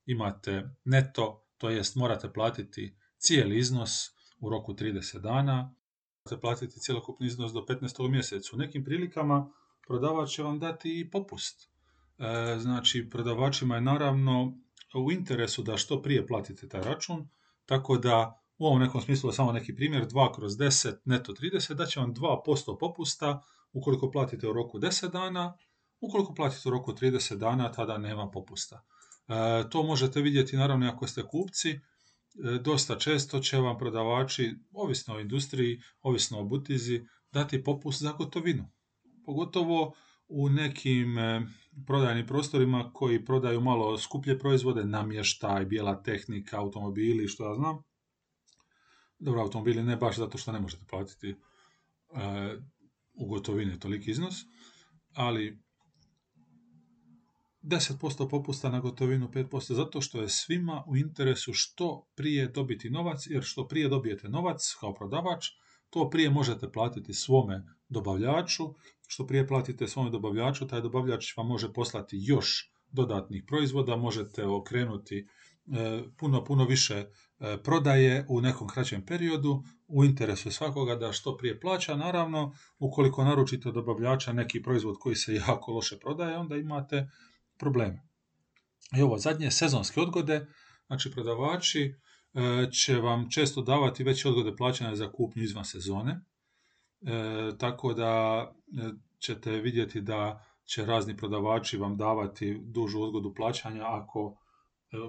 imate 0.05 0.69
neto, 0.83 1.45
to 1.57 1.69
jest 1.69 1.95
morate 1.95 2.33
platiti 2.33 2.97
cijeli 3.17 3.57
iznos 3.57 3.91
u 4.39 4.49
roku 4.49 4.73
30 4.73 5.21
dana, 5.21 5.75
morate 6.25 6.41
platiti 6.41 6.79
cjelokupni 6.79 7.27
iznos 7.27 7.53
do 7.53 7.59
15. 7.59 8.09
mjesecu. 8.09 8.55
U 8.55 8.59
nekim 8.59 8.83
prilikama 8.83 9.51
prodavač 9.87 10.29
će 10.29 10.43
vam 10.43 10.59
dati 10.59 10.99
i 10.99 11.11
popust. 11.11 11.69
Znači, 12.57 13.09
prodavačima 13.09 13.75
je 13.75 13.81
naravno 13.81 14.57
u 14.95 15.11
interesu 15.11 15.63
da 15.63 15.77
što 15.77 16.01
prije 16.01 16.27
platite 16.27 16.69
taj 16.69 16.81
račun, 16.81 17.29
tako 17.65 17.97
da 17.97 18.42
u 18.57 18.65
ovom 18.65 18.81
nekom 18.81 19.01
smislu 19.01 19.31
samo 19.31 19.51
neki 19.51 19.75
primjer, 19.75 20.07
2 20.07 20.35
kroz 20.35 20.53
10, 20.53 20.95
neto 21.05 21.33
30, 21.33 21.73
da 21.73 21.85
će 21.85 21.99
vam 21.99 22.13
2% 22.13 22.77
popusta 22.79 23.41
ukoliko 23.73 24.11
platite 24.11 24.47
u 24.47 24.53
roku 24.53 24.79
10 24.79 25.11
dana, 25.11 25.57
ukoliko 26.01 26.33
platite 26.33 26.69
u 26.69 26.71
roku 26.71 26.91
30 26.91 27.35
dana, 27.35 27.71
tada 27.71 27.97
nema 27.97 28.29
popusta. 28.31 28.83
E, 29.27 29.69
to 29.69 29.83
možete 29.83 30.21
vidjeti 30.21 30.57
naravno 30.57 30.89
ako 30.89 31.07
ste 31.07 31.23
kupci, 31.23 31.69
e, 31.69 31.79
dosta 32.61 32.95
često 32.95 33.39
će 33.39 33.57
vam 33.57 33.77
prodavači, 33.77 34.55
ovisno 34.73 35.15
o 35.15 35.19
industriji, 35.19 35.81
ovisno 36.01 36.39
o 36.39 36.43
butizi, 36.43 37.05
dati 37.31 37.63
popust 37.63 38.01
za 38.01 38.11
gotovinu. 38.11 38.71
Pogotovo 39.25 39.93
u 40.27 40.49
nekim 40.49 41.17
e, 41.17 41.41
prodajnim 41.87 42.27
prostorima 42.27 42.91
koji 42.93 43.25
prodaju 43.25 43.61
malo 43.61 43.97
skuplje 43.97 44.39
proizvode, 44.39 44.85
namještaj, 44.85 45.65
bijela 45.65 46.03
tehnika, 46.03 46.59
automobili, 46.59 47.27
što 47.27 47.49
ja 47.49 47.55
znam. 47.55 47.83
Dobro, 49.23 49.41
automobili 49.41 49.83
ne 49.83 49.95
baš 49.95 50.17
zato 50.17 50.37
što 50.37 50.51
ne 50.51 50.59
možete 50.59 50.85
platiti 50.89 51.29
e, 51.29 51.35
u 53.13 53.27
gotovini 53.27 53.79
toliki 53.79 54.11
iznos, 54.11 54.35
ali 55.13 55.59
10% 57.61 58.29
popusta 58.29 58.69
na 58.69 58.79
gotovinu, 58.79 59.27
5% 59.27 59.73
zato 59.73 60.01
što 60.01 60.21
je 60.21 60.29
svima 60.29 60.83
u 60.87 60.97
interesu 60.97 61.53
što 61.53 62.07
prije 62.15 62.47
dobiti 62.47 62.89
novac, 62.89 63.27
jer 63.29 63.43
što 63.43 63.67
prije 63.67 63.89
dobijete 63.89 64.29
novac 64.29 64.75
kao 64.79 64.93
prodavač, 64.93 65.45
to 65.89 66.09
prije 66.09 66.29
možete 66.29 66.71
platiti 66.71 67.13
svome 67.13 67.63
dobavljaču. 67.89 68.63
Što 69.07 69.27
prije 69.27 69.47
platite 69.47 69.87
svome 69.87 70.09
dobavljaču, 70.09 70.67
taj 70.67 70.81
dobavljač 70.81 71.37
vam 71.37 71.47
može 71.47 71.73
poslati 71.73 72.17
još 72.19 72.71
dodatnih 72.91 73.43
proizvoda, 73.47 73.95
možete 73.95 74.45
okrenuti 74.45 75.27
puno, 76.17 76.43
puno 76.43 76.65
više 76.65 76.95
e, 76.95 77.57
prodaje 77.63 78.25
u 78.29 78.41
nekom 78.41 78.67
kraćem 78.67 79.05
periodu, 79.05 79.63
u 79.87 80.05
interesu 80.05 80.51
svakoga 80.51 80.95
da 80.95 81.11
što 81.11 81.37
prije 81.37 81.59
plaća. 81.59 81.95
Naravno, 81.95 82.55
ukoliko 82.79 83.23
naručite 83.23 83.69
od 83.69 83.75
dobavljača 83.75 84.33
neki 84.33 84.61
proizvod 84.61 84.95
koji 84.99 85.15
se 85.15 85.35
jako 85.47 85.71
loše 85.71 85.99
prodaje, 85.99 86.37
onda 86.37 86.55
imate 86.55 87.09
probleme. 87.57 88.01
I 88.97 89.01
ovo 89.01 89.17
zadnje, 89.17 89.51
sezonske 89.51 90.01
odgode, 90.01 90.47
znači 90.87 91.11
prodavači 91.11 91.93
E, 92.33 92.71
će 92.71 92.95
vam 92.95 93.29
često 93.29 93.61
davati 93.61 94.03
veće 94.03 94.29
odgode 94.29 94.55
plaćanja 94.55 94.95
za 94.95 95.11
kupnju 95.11 95.43
izvan 95.43 95.65
sezone. 95.65 96.11
E, 96.11 97.57
tako 97.57 97.93
da 97.93 98.43
e, 98.77 98.89
ćete 99.19 99.51
vidjeti 99.51 100.01
da 100.01 100.45
će 100.65 100.85
razni 100.85 101.17
prodavači 101.17 101.77
vam 101.77 101.97
davati 101.97 102.61
dužu 102.63 103.01
odgodu 103.01 103.33
plaćanja 103.33 103.83
ako 103.85 104.37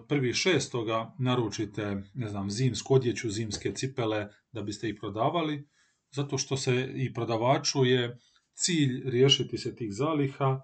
prvi 0.08 0.32
šestoga 0.32 1.14
naručite, 1.18 2.02
ne 2.14 2.28
znam, 2.28 2.50
zimsku 2.50 2.94
odjeću, 2.94 3.30
zimske 3.30 3.72
cipele 3.74 4.28
da 4.52 4.62
biste 4.62 4.88
ih 4.88 4.96
prodavali, 5.00 5.68
zato 6.10 6.38
što 6.38 6.56
se 6.56 6.92
i 6.94 7.12
prodavaču 7.14 7.84
je 7.84 8.18
cilj 8.54 9.10
riješiti 9.10 9.58
se 9.58 9.76
tih 9.76 9.92
zaliha, 9.92 10.60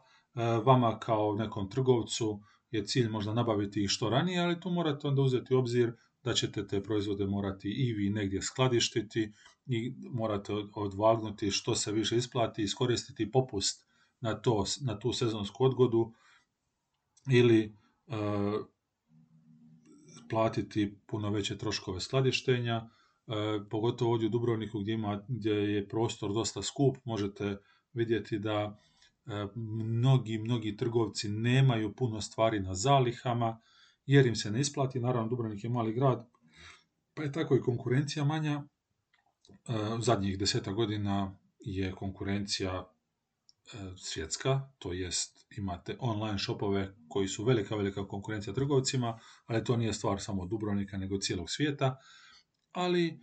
vama 0.65 0.99
kao 0.99 1.35
nekom 1.35 1.71
trgovcu 1.71 2.41
je 2.71 2.87
cilj 2.87 3.09
možda 3.09 3.35
nabaviti 3.35 3.85
ih 3.85 3.91
što 3.91 4.11
ranije, 4.11 4.41
ali 4.41 4.61
tu 4.61 4.71
morate 4.71 5.09
onda 5.09 5.23
uzeti 5.23 5.55
obzir 5.55 5.93
da 6.23 6.35
ćete 6.35 6.67
te 6.67 6.83
proizvode 6.83 7.27
morati 7.27 7.69
i 7.69 7.93
vi 7.93 8.11
negdje 8.11 8.43
skladištiti 8.43 9.33
i 9.67 9.95
morate 10.11 10.53
odvagnuti 10.75 11.51
što 11.51 11.75
se 11.75 11.93
više 11.93 12.17
isplati, 12.17 12.63
iskoristiti 12.63 13.31
popust 13.31 13.87
na, 14.21 14.35
to, 14.35 14.65
na 14.81 14.99
tu 14.99 15.13
sezonsku 15.13 15.65
odgodu 15.65 16.13
ili 17.31 17.65
e, 17.65 17.73
platiti 20.31 20.99
puno 21.07 21.31
veće 21.31 21.59
troškove 21.59 22.01
skladištenja, 22.01 22.77
e, 22.77 22.89
pogotovo 23.71 24.13
ovdje 24.13 24.27
u 24.27 24.31
Dubrovniku 24.31 24.81
gdje, 24.81 24.95
ima, 24.95 25.25
gdje 25.29 25.53
je 25.53 25.89
prostor 25.89 26.33
dosta 26.33 26.63
skup, 26.63 26.97
možete 27.05 27.57
vidjeti 27.93 28.39
da 28.39 28.79
e, 29.27 29.47
mnogi, 29.55 30.39
mnogi 30.39 30.77
trgovci 30.77 31.29
nemaju 31.29 31.95
puno 31.95 32.21
stvari 32.21 32.61
na 32.61 32.75
zalihama, 32.75 33.61
jer 34.07 34.27
im 34.27 34.37
se 34.37 34.51
ne 34.51 34.61
isplati. 34.61 35.01
Naravno, 35.01 35.29
Dubrovnik 35.29 35.65
je 35.65 35.71
mali 35.71 35.93
grad, 35.93 36.29
pa 37.15 37.23
je 37.23 37.33
tako 37.33 37.57
i 37.57 37.61
konkurencija 37.61 38.25
manja. 38.25 38.63
E, 38.63 38.67
zadnjih 40.01 40.39
deseta 40.39 40.73
godina 40.73 41.37
je 41.61 41.93
konkurencija 41.93 42.91
svjetska, 43.97 44.71
to 44.79 44.93
jest 44.93 45.47
imate 45.57 45.97
online 45.99 46.39
shopove 46.39 46.95
koji 47.09 47.29
su 47.29 47.45
velika, 47.45 47.77
velika 47.77 48.09
konkurencija 48.09 48.55
trgovcima, 48.55 49.19
ali 49.47 49.65
to 49.65 49.77
nije 49.77 49.93
stvar 49.93 50.21
samo 50.21 50.47
Dubrovnika, 50.47 50.97
nego 50.97 51.19
cijelog 51.19 51.51
svijeta. 51.51 51.97
Ali 52.73 53.07
e, 53.09 53.15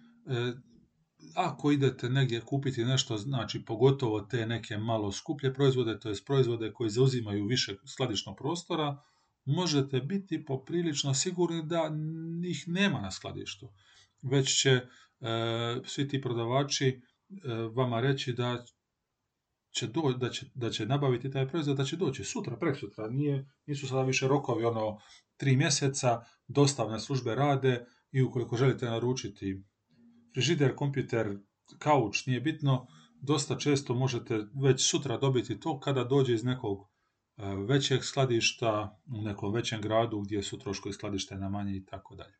ako 1.36 1.72
idete 1.72 2.10
negdje 2.10 2.42
kupiti 2.42 2.86
nešto, 2.86 3.18
znači 3.18 3.66
pogotovo 3.66 4.22
te 4.22 4.46
neke 4.46 4.78
malo 4.78 5.12
skuplje 5.12 5.54
proizvode, 5.54 6.00
to 6.00 6.10
jest 6.10 6.26
proizvode 6.26 6.74
koji 6.74 6.90
zauzimaju 6.90 7.46
više 7.46 7.76
skladišnog 7.86 8.38
prostora, 8.38 8.98
možete 9.46 10.00
biti 10.00 10.46
poprilično 10.46 11.14
sigurni 11.14 11.64
da 11.66 11.92
ih 12.50 12.64
nema 12.68 13.02
na 13.02 13.12
skladištu. 13.12 13.70
Već 14.22 14.62
će 14.62 14.70
e, 14.72 14.86
svi 15.86 16.08
ti 16.08 16.22
prodavači 16.22 16.88
e, 16.88 17.00
vama 17.76 18.02
reći 18.02 18.34
da 18.34 18.66
će, 19.72 19.88
do, 19.88 20.02
da, 20.02 20.30
će, 20.30 20.46
da 20.56 20.70
će 20.70 20.86
nabaviti 20.86 21.32
taj 21.32 21.48
proizvod, 21.48 21.78
da 21.78 21.84
će 21.84 21.98
doći 21.98 22.24
sutra, 22.24 22.58
preksutra. 22.58 23.08
Nije, 23.10 23.50
nisu 23.66 23.88
sada 23.88 24.02
više 24.02 24.28
rokovi, 24.28 24.66
ono, 24.66 24.98
tri 25.38 25.56
mjeseca, 25.56 26.22
dostavne 26.48 27.00
službe 27.00 27.36
rade 27.36 27.86
i 28.12 28.22
ukoliko 28.22 28.58
želite 28.58 28.86
naručiti 28.86 29.64
frižider, 30.34 30.76
kompjuter, 30.76 31.38
kauč, 31.80 32.26
nije 32.26 32.42
bitno, 32.42 32.88
dosta 33.22 33.58
često 33.58 33.94
možete 33.94 34.46
već 34.64 34.90
sutra 34.90 35.18
dobiti 35.18 35.60
to 35.60 35.80
kada 35.80 36.04
dođe 36.04 36.34
iz 36.34 36.44
nekog 36.44 36.78
većeg 37.68 38.04
skladišta 38.04 39.00
u 39.06 39.22
nekom 39.22 39.54
većem 39.54 39.82
gradu 39.82 40.22
gdje 40.22 40.44
su 40.44 40.60
troškovi 40.60 40.96
na 41.40 41.50
manji 41.50 41.78
i 41.78 41.86
tako 41.86 42.16
dalje. 42.16 42.34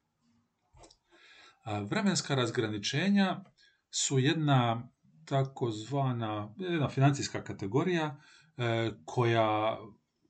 Vremenska 1.88 2.36
razgraničenja 2.36 3.44
su 3.92 4.20
jedna 4.20 4.90
takozvana 5.28 6.54
jedna 6.58 6.90
financijska 6.90 7.44
kategorija 7.44 8.20
e, 8.58 8.92
koja 9.06 9.78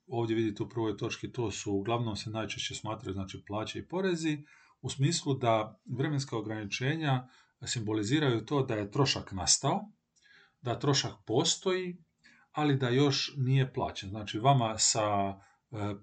ovdje 0.08 0.36
vidite 0.36 0.63
u 0.63 0.70
prvoj 0.70 0.98
točki 0.98 1.32
to 1.32 1.51
su 1.51 1.74
uglavnom 1.74 2.16
se 2.16 2.30
najčešće 2.30 2.75
smatraju 2.75 3.13
znači 3.13 3.44
plaće 3.48 3.80
i 3.80 3.88
porezi 3.88 4.44
u 4.82 4.89
smislu 4.89 5.34
da 5.34 5.80
vremenska 5.86 6.38
ograničenja 6.38 7.27
simboliziraju 7.66 8.46
to 8.46 8.63
da 8.63 8.75
je 8.75 8.92
trošak 8.92 9.32
nastao, 9.32 9.92
da 10.62 10.80
trošak 10.80 11.13
postoji, 11.25 11.98
ali 12.51 12.77
da 12.77 12.89
još 12.89 13.34
nije 13.38 13.74
plaćen. 13.74 14.10
Znači 14.10 14.39
vama 14.39 14.77
sa 14.77 15.01
e, 15.01 15.36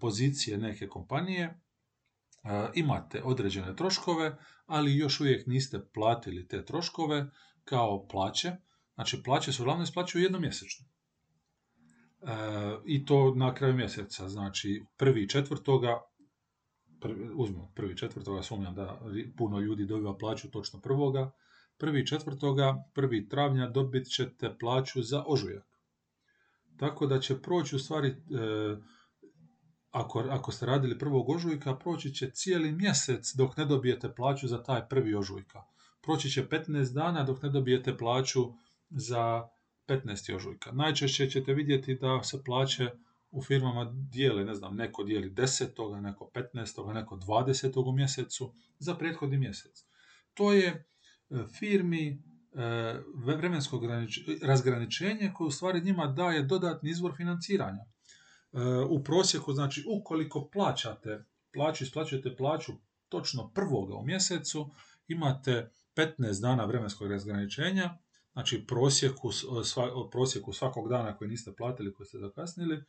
pozicije 0.00 0.58
neke 0.58 0.88
kompanije 0.88 1.44
e, 1.44 1.56
imate 2.74 3.22
određene 3.24 3.76
troškove, 3.76 4.36
ali 4.66 4.96
još 4.96 5.20
uvijek 5.20 5.46
niste 5.46 5.86
platili 5.94 6.48
te 6.48 6.64
troškove 6.64 7.30
kao 7.64 8.06
plaće. 8.08 8.56
Znači 8.94 9.22
plaće 9.22 9.52
se 9.52 9.62
uglavnom 9.62 9.84
isplaćuju 9.84 10.22
jednomjesečno. 10.22 10.86
E, 10.86 12.26
I 12.84 13.04
to 13.04 13.34
na 13.34 13.54
kraju 13.54 13.74
mjeseca, 13.74 14.28
znači 14.28 14.84
prvi 14.96 15.28
četvrtoga, 15.28 16.00
prvi, 17.00 17.30
uzmemo 17.34 17.72
prvi 17.74 17.96
četvrtoga, 17.96 18.42
sumnjam 18.42 18.74
da 18.74 19.00
puno 19.36 19.60
ljudi 19.60 19.86
dobiva 19.86 20.18
plaću 20.18 20.50
točno 20.50 20.80
prvoga, 20.80 21.30
prvi 21.78 22.06
četvrtoga, 22.06 22.84
prvi 22.94 23.28
travnja 23.28 23.68
dobit 23.68 24.06
ćete 24.06 24.56
plaću 24.58 25.02
za 25.02 25.24
ožujak. 25.26 25.66
Tako 26.76 27.06
da 27.06 27.20
će 27.20 27.42
proći 27.42 27.76
u 27.76 27.78
stvari, 27.78 28.08
e, 28.08 28.14
ako, 29.90 30.24
ako 30.30 30.52
ste 30.52 30.66
radili 30.66 30.98
prvog 30.98 31.28
ožujka, 31.28 31.76
proći 31.76 32.14
će 32.14 32.30
cijeli 32.30 32.72
mjesec 32.72 33.34
dok 33.34 33.56
ne 33.56 33.64
dobijete 33.64 34.14
plaću 34.14 34.48
za 34.48 34.62
taj 34.62 34.88
prvi 34.88 35.14
ožujka. 35.14 35.62
Proći 36.02 36.30
će 36.30 36.48
15 36.48 36.94
dana 36.94 37.22
dok 37.22 37.42
ne 37.42 37.48
dobijete 37.48 37.96
plaću 37.96 38.52
za 38.94 39.48
15. 39.88 40.34
ožujka. 40.34 40.72
Najčešće 40.72 41.30
ćete 41.30 41.54
vidjeti 41.54 41.94
da 41.94 42.22
se 42.22 42.44
plaće 42.44 42.90
u 43.30 43.42
firmama 43.42 43.92
dijele, 43.94 44.44
ne 44.44 44.54
znam, 44.54 44.76
neko 44.76 45.04
dijeli 45.04 45.30
10. 45.30 46.00
neko 46.00 46.30
15. 46.34 46.94
neko 46.94 47.16
20. 47.16 47.88
u 47.88 47.92
mjesecu 47.92 48.54
za 48.78 48.94
prethodni 48.94 49.38
mjesec. 49.38 49.84
To 50.34 50.52
je 50.52 50.66
e, 50.68 50.84
firmi 51.58 52.22
e, 52.52 53.00
vremensko 53.14 53.80
razgraničenje 54.42 55.32
koje 55.34 55.48
u 55.48 55.50
stvari 55.50 55.80
njima 55.80 56.06
daje 56.06 56.42
dodatni 56.42 56.90
izvor 56.90 57.12
financiranja. 57.16 57.80
E, 57.82 58.58
u 58.88 59.04
prosjeku, 59.04 59.52
znači, 59.52 59.84
ukoliko 59.88 60.48
plaćate 60.52 61.24
plaću, 61.52 61.84
isplaćujete 61.84 62.36
plaću 62.36 62.72
točno 63.08 63.50
prvoga 63.54 63.94
u 63.94 64.04
mjesecu, 64.04 64.70
imate 65.08 65.70
15 65.96 66.40
dana 66.40 66.64
vremenskog 66.64 67.10
razgraničenja, 67.10 67.98
znači 68.34 68.64
prosjeku, 68.66 69.32
sva, 69.64 70.10
prosjeku 70.10 70.52
svakog 70.52 70.88
dana 70.88 71.16
koji 71.16 71.30
niste 71.30 71.52
platili, 71.52 71.94
koji 71.94 72.06
ste 72.06 72.18
zakasnili, 72.18 72.84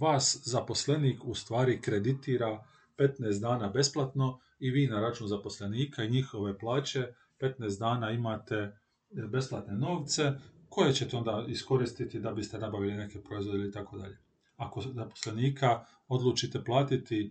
vas 0.00 0.40
zaposlenik 0.44 1.24
u 1.24 1.34
stvari 1.34 1.80
kreditira 1.80 2.64
15 2.98 3.40
dana 3.40 3.68
besplatno 3.68 4.40
i 4.58 4.70
vi 4.70 4.86
na 4.86 5.00
račun 5.00 5.28
zaposlenika 5.28 6.04
i 6.04 6.10
njihove 6.10 6.58
plaće 6.58 7.06
15 7.40 7.78
dana 7.78 8.10
imate 8.10 8.78
besplatne 9.10 9.74
novce 9.74 10.32
koje 10.68 10.92
ćete 10.92 11.16
onda 11.16 11.44
iskoristiti 11.48 12.20
da 12.20 12.32
biste 12.32 12.58
nabavili 12.58 12.94
neke 12.94 13.22
proizvode 13.22 13.58
ili 13.58 13.72
tako 13.72 13.98
dalje. 13.98 14.18
Ako 14.56 14.80
zaposlenika 14.80 15.84
odlučite 16.08 16.64
platiti 16.64 17.20
e, 17.26 17.30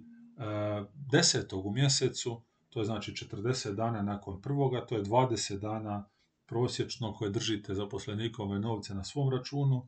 desetog 1.12 1.66
u 1.66 1.72
mjesecu, 1.72 2.42
to 2.70 2.80
je 2.80 2.86
znači 2.86 3.12
40 3.12 3.76
dana 3.76 4.02
nakon 4.02 4.42
prvoga, 4.42 4.86
to 4.86 4.96
je 4.96 5.04
20 5.04 5.60
dana 5.60 6.10
prosječno 6.48 7.14
koje 7.14 7.32
držite 7.32 7.74
zaposlenikove 7.74 8.60
novce 8.60 8.94
na 8.94 9.04
svom 9.04 9.30
računu. 9.30 9.88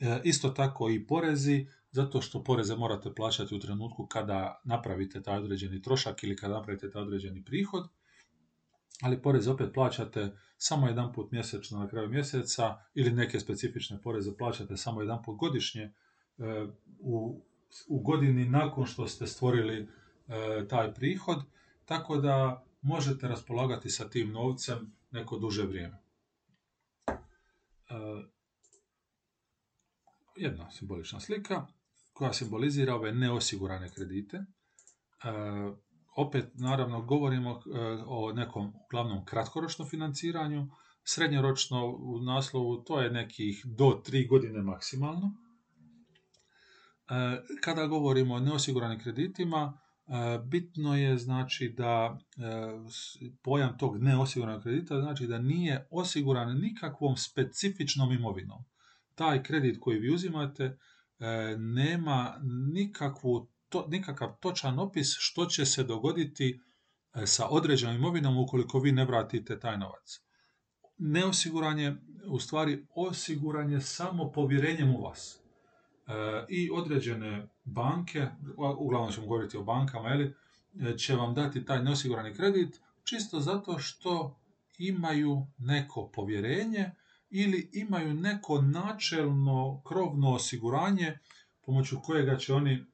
E, 0.00 0.20
isto 0.24 0.48
tako 0.48 0.90
i 0.90 1.06
porezi, 1.06 1.66
zato 1.90 2.20
što 2.20 2.44
poreze 2.44 2.76
morate 2.76 3.14
plaćati 3.14 3.54
u 3.54 3.60
trenutku 3.60 4.06
kada 4.06 4.60
napravite 4.64 5.22
taj 5.22 5.38
određeni 5.38 5.82
trošak 5.82 6.22
ili 6.22 6.36
kada 6.36 6.54
napravite 6.54 6.90
taj 6.90 7.02
određeni 7.02 7.44
prihod, 7.44 7.88
ali 9.02 9.22
porez 9.22 9.48
opet 9.48 9.70
plaćate 9.74 10.36
samo 10.58 10.86
jedan 10.86 11.12
put 11.12 11.32
mjesečno 11.32 11.78
na 11.78 11.88
kraju 11.88 12.08
mjeseca 12.08 12.76
ili 12.94 13.10
neke 13.10 13.40
specifične 13.40 14.00
poreze 14.02 14.36
plaćate 14.36 14.76
samo 14.76 15.00
jedan 15.00 15.22
put 15.22 15.36
godišnje 15.36 15.82
e, 15.82 15.92
u, 17.00 17.42
u 17.88 18.00
godini 18.00 18.48
nakon 18.48 18.86
što 18.86 19.08
ste 19.08 19.26
stvorili 19.26 19.88
e, 20.28 20.68
taj 20.68 20.94
prihod, 20.94 21.38
tako 21.84 22.16
da 22.16 22.65
možete 22.80 23.28
raspolagati 23.28 23.90
sa 23.90 24.10
tim 24.10 24.32
novcem 24.32 24.92
neko 25.10 25.38
duže 25.38 25.62
vrijeme. 25.62 26.02
E, 27.08 27.14
jedna 30.36 30.70
simbolična 30.70 31.20
slika 31.20 31.66
koja 32.12 32.32
simbolizira 32.32 32.94
ove 32.94 33.12
neosigurane 33.12 33.88
kredite. 33.88 34.36
E, 34.36 34.44
opet, 36.16 36.44
naravno, 36.54 37.02
govorimo 37.02 37.50
e, 37.50 37.80
o 38.06 38.32
nekom 38.32 38.72
uglavnom 38.84 39.24
kratkoročnom 39.24 39.88
financiranju, 39.88 40.68
srednjoročno 41.04 41.86
u 41.86 42.20
naslovu 42.20 42.84
to 42.84 43.00
je 43.00 43.10
nekih 43.10 43.62
do 43.64 44.00
tri 44.04 44.26
godine 44.26 44.62
maksimalno. 44.62 45.32
Kada 47.60 47.86
govorimo 47.86 48.34
o 48.34 48.40
neosiguranim 48.40 49.00
kreditima, 49.00 49.78
bitno 50.44 50.96
je 50.96 51.18
znači 51.18 51.74
da 51.76 52.18
pojam 53.42 53.78
tog 53.78 54.02
neosiguranog 54.02 54.62
kredita 54.62 55.00
znači 55.00 55.26
da 55.26 55.38
nije 55.38 55.88
osiguran 55.90 56.58
nikakvom 56.58 57.16
specifičnom 57.16 58.12
imovinom. 58.12 58.64
Taj 59.14 59.42
kredit 59.42 59.80
koji 59.80 59.98
vi 59.98 60.14
uzimate 60.14 60.78
E, 61.18 61.56
nema 61.58 62.34
nikakvu, 62.72 63.48
to, 63.68 63.86
nikakav 63.88 64.36
točan 64.40 64.78
opis 64.78 65.16
što 65.18 65.46
će 65.46 65.66
se 65.66 65.84
dogoditi 65.84 66.60
e, 67.14 67.26
sa 67.26 67.48
određenom 67.48 67.96
imovinom 67.96 68.38
ukoliko 68.38 68.78
vi 68.78 68.92
ne 68.92 69.04
vratite 69.04 69.60
taj 69.60 69.78
novac. 69.78 70.20
Neosiguranje, 70.98 71.96
u 72.26 72.38
stvari 72.40 72.86
osiguranje 72.94 73.80
samo 73.80 74.32
povjerenjem 74.32 74.94
u 74.94 75.02
vas. 75.02 75.40
E, 76.06 76.12
I 76.48 76.70
određene 76.72 77.48
banke, 77.64 78.26
uglavnom 78.78 79.12
ćemo 79.12 79.26
govoriti 79.26 79.56
o 79.56 79.62
bankama, 79.62 80.08
eli, 80.08 80.34
će 80.98 81.14
vam 81.14 81.34
dati 81.34 81.64
taj 81.64 81.82
neosigurani 81.82 82.34
kredit 82.34 82.80
čisto 83.04 83.40
zato 83.40 83.78
što 83.78 84.36
imaju 84.78 85.46
neko 85.58 86.10
povjerenje 86.14 86.90
ili 87.30 87.70
imaju 87.72 88.14
neko 88.14 88.62
načelno 88.62 89.82
krovno 89.84 90.34
osiguranje 90.34 91.18
pomoću 91.60 92.00
kojega 92.02 92.36
će 92.36 92.54
oni 92.54 92.84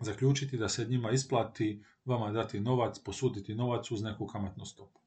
zaključiti 0.00 0.58
da 0.58 0.68
se 0.68 0.84
njima 0.84 1.10
isplati 1.10 1.84
vama 2.04 2.30
dati 2.32 2.60
novac, 2.60 2.98
posuditi 2.98 3.54
novac 3.54 3.90
uz 3.90 4.02
neku 4.02 4.26
kamatnu 4.26 4.64
stopu. 4.64 5.00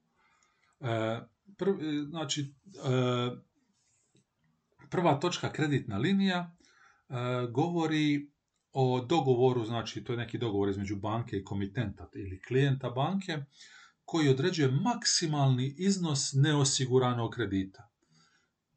E, 0.79 1.19
znači, 2.09 2.41
e, 2.41 3.31
prva 4.89 5.19
točka 5.19 5.51
kreditna 5.51 5.97
linija 5.97 6.51
e, 6.59 6.60
govori 7.51 8.31
o 8.71 9.01
dogovoru, 9.01 9.65
znači 9.65 10.03
to 10.03 10.13
je 10.13 10.17
neki 10.17 10.37
dogovor 10.37 10.69
između 10.69 10.95
banke 10.95 11.37
i 11.37 11.43
komitenta 11.43 12.09
ili 12.15 12.41
klijenta 12.41 12.89
banke 12.89 13.37
koji 14.05 14.29
određuje 14.29 14.71
maksimalni 14.71 15.75
iznos 15.77 16.33
neosiguranog 16.33 17.31
kredita 17.31 17.91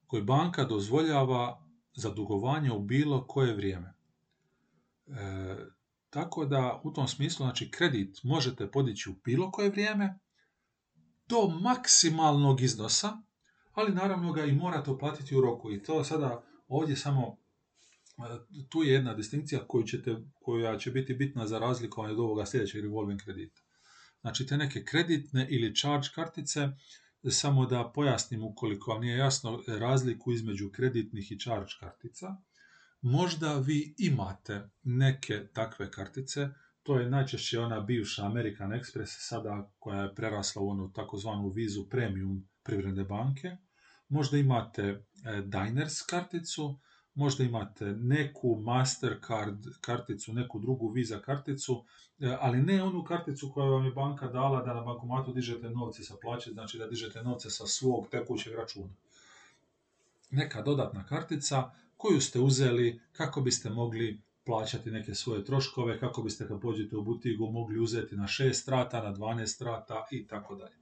koji 0.06 0.22
banka 0.22 0.64
dozvoljava 0.64 1.64
za 1.94 2.10
dugovanje 2.10 2.72
u 2.72 2.80
bilo 2.80 3.26
koje 3.26 3.54
vrijeme. 3.54 3.94
E, 5.06 5.56
tako 6.10 6.44
da 6.44 6.80
u 6.84 6.90
tom 6.90 7.08
smislu 7.08 7.44
znači 7.46 7.70
kredit 7.70 8.20
možete 8.22 8.70
podići 8.70 9.10
u 9.10 9.14
bilo 9.24 9.50
koje 9.50 9.70
vrijeme 9.70 10.18
do 11.28 11.48
maksimalnog 11.48 12.60
iznosa, 12.60 13.12
ali 13.72 13.94
naravno 13.94 14.32
ga 14.32 14.44
i 14.44 14.52
morate 14.52 14.90
uplatiti 14.90 15.36
u 15.36 15.40
roku. 15.40 15.72
I 15.72 15.82
to 15.82 16.04
sada 16.04 16.42
ovdje 16.68 16.96
samo 16.96 17.22
e, 17.22 17.43
tu 18.68 18.82
je 18.82 18.92
jedna 18.92 19.14
distinkcija 19.14 19.66
koju 19.66 19.84
ćete, 19.86 20.16
koja 20.34 20.78
će 20.78 20.90
biti 20.90 21.14
bitna 21.14 21.46
za 21.46 21.58
razlikovanje 21.58 22.12
od 22.12 22.20
ovoga 22.20 22.46
sljedećeg 22.46 22.82
revolving 22.82 23.20
kredita. 23.20 23.60
Znači 24.20 24.46
te 24.46 24.56
neke 24.56 24.84
kreditne 24.84 25.46
ili 25.50 25.74
charge 25.74 26.08
kartice 26.14 26.68
samo 27.30 27.66
da 27.66 27.92
pojasnim 27.94 28.44
ukoliko 28.44 28.90
vam 28.90 29.00
nije 29.00 29.16
jasno 29.16 29.62
razliku 29.66 30.32
između 30.32 30.70
kreditnih 30.70 31.32
i 31.32 31.38
charge 31.38 31.72
kartica. 31.80 32.36
Možda 33.00 33.58
vi 33.58 33.94
imate 33.98 34.70
neke 34.82 35.46
takve 35.52 35.90
kartice, 35.90 36.48
to 36.82 36.98
je 36.98 37.10
najčešće 37.10 37.60
ona 37.60 37.80
bivša 37.80 38.26
American 38.26 38.70
Express, 38.70 39.16
sada 39.28 39.72
koja 39.78 40.02
je 40.02 40.14
prerasla 40.14 40.62
u 40.62 40.68
onu 40.68 40.92
takozvanu 40.92 41.48
vizu 41.48 41.88
premium 41.88 42.48
privredne 42.62 43.04
banke. 43.04 43.56
Možda 44.08 44.38
imate 44.38 44.82
e, 44.82 44.96
Diners 45.42 46.02
karticu, 46.02 46.80
možda 47.14 47.44
imate 47.44 47.84
neku 47.84 48.56
Mastercard 48.56 49.66
karticu, 49.80 50.32
neku 50.32 50.58
drugu 50.58 50.88
Visa 50.88 51.18
karticu, 51.18 51.84
e, 52.20 52.36
ali 52.40 52.62
ne 52.62 52.82
onu 52.82 53.04
karticu 53.04 53.50
koju 53.54 53.72
vam 53.72 53.84
je 53.84 53.92
banka 53.92 54.28
dala 54.28 54.62
da 54.62 54.74
na 54.74 54.80
bankomatu 54.80 55.32
dižete 55.32 55.70
novce 55.70 56.02
sa 56.02 56.14
plaće, 56.22 56.50
znači 56.50 56.78
da 56.78 56.86
dižete 56.86 57.22
novce 57.22 57.50
sa 57.50 57.66
svog 57.66 58.08
tekućeg 58.10 58.54
računa. 58.54 58.94
Neka 60.30 60.62
dodatna 60.62 61.06
kartica 61.06 61.70
koju 61.96 62.20
ste 62.20 62.40
uzeli 62.40 63.00
kako 63.12 63.40
biste 63.40 63.70
mogli 63.70 64.20
plaćati 64.44 64.90
neke 64.90 65.14
svoje 65.14 65.44
troškove, 65.44 65.98
kako 66.00 66.22
biste 66.22 66.48
kad 66.48 66.60
pođete 66.60 66.96
u 66.96 67.02
butigu 67.02 67.50
mogli 67.50 67.80
uzeti 67.80 68.16
na 68.16 68.24
6 68.24 68.52
strata, 68.52 69.02
na 69.02 69.14
12 69.16 69.46
strata 69.46 70.06
i 70.10 70.26
tako 70.26 70.54
dalje. 70.54 70.76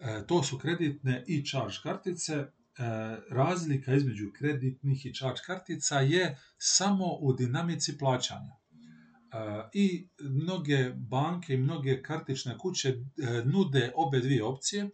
E, 0.00 0.26
to 0.26 0.42
su 0.42 0.58
kreditne 0.58 1.24
i 1.26 1.44
charge 1.46 1.74
kartice. 1.82 2.46
E, 2.78 3.16
razlika 3.30 3.94
između 3.94 4.32
kreditnih 4.32 5.06
i 5.06 5.14
charge 5.14 5.40
kartica 5.46 6.00
je 6.00 6.38
samo 6.58 7.04
u 7.20 7.32
dinamici 7.32 7.98
plaćanja. 7.98 8.52
E, 8.52 9.68
I 9.72 10.08
mnoge 10.20 10.92
banke 10.96 11.54
i 11.54 11.58
mnoge 11.58 12.02
kartične 12.02 12.58
kuće 12.58 12.88
e, 12.88 12.96
nude 13.44 13.92
obe 13.94 14.20
dvije 14.20 14.44
opcije. 14.44 14.90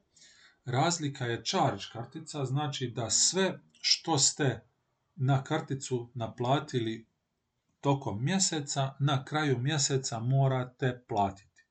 Razlika 0.65 1.27
je 1.27 1.45
charge 1.45 1.85
kartica, 1.93 2.45
znači 2.45 2.89
da 2.89 3.11
sve 3.11 3.61
što 3.81 4.19
ste 4.19 4.61
na 5.17 5.45
karticu 5.45 6.11
naplatili 6.15 7.07
tokom 7.81 8.25
mjeseca, 8.25 8.95
na 8.99 9.25
kraju 9.25 9.59
mjeseca 9.59 10.19
morate 10.21 11.05
platiti. 11.09 11.65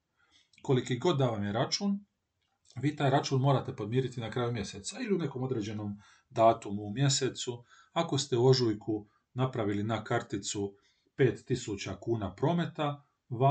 Koliki 0.62 0.98
god 0.98 1.18
da 1.18 1.26
vam 1.26 1.44
je 1.44 1.52
račun, 1.52 2.06
vi 2.82 2.96
taj 2.96 3.10
račun 3.10 3.42
morate 3.42 3.76
podmiriti 3.76 4.22
na 4.22 4.32
kraju 4.32 4.52
mjeseca 4.52 4.98
ili 5.00 5.16
u 5.16 5.18
nekom 5.18 5.44
određenom 5.44 6.02
datumu 6.30 6.84
u 6.84 6.94
mjesecu. 6.94 7.64
Ako 7.92 8.18
ste 8.18 8.38
u 8.38 8.46
ožujku 8.46 9.08
napravili 9.34 9.84
na 9.84 10.04
karticu 10.04 10.76
5000 11.18 12.00
kuna 12.00 12.36
prometa, 12.36 13.04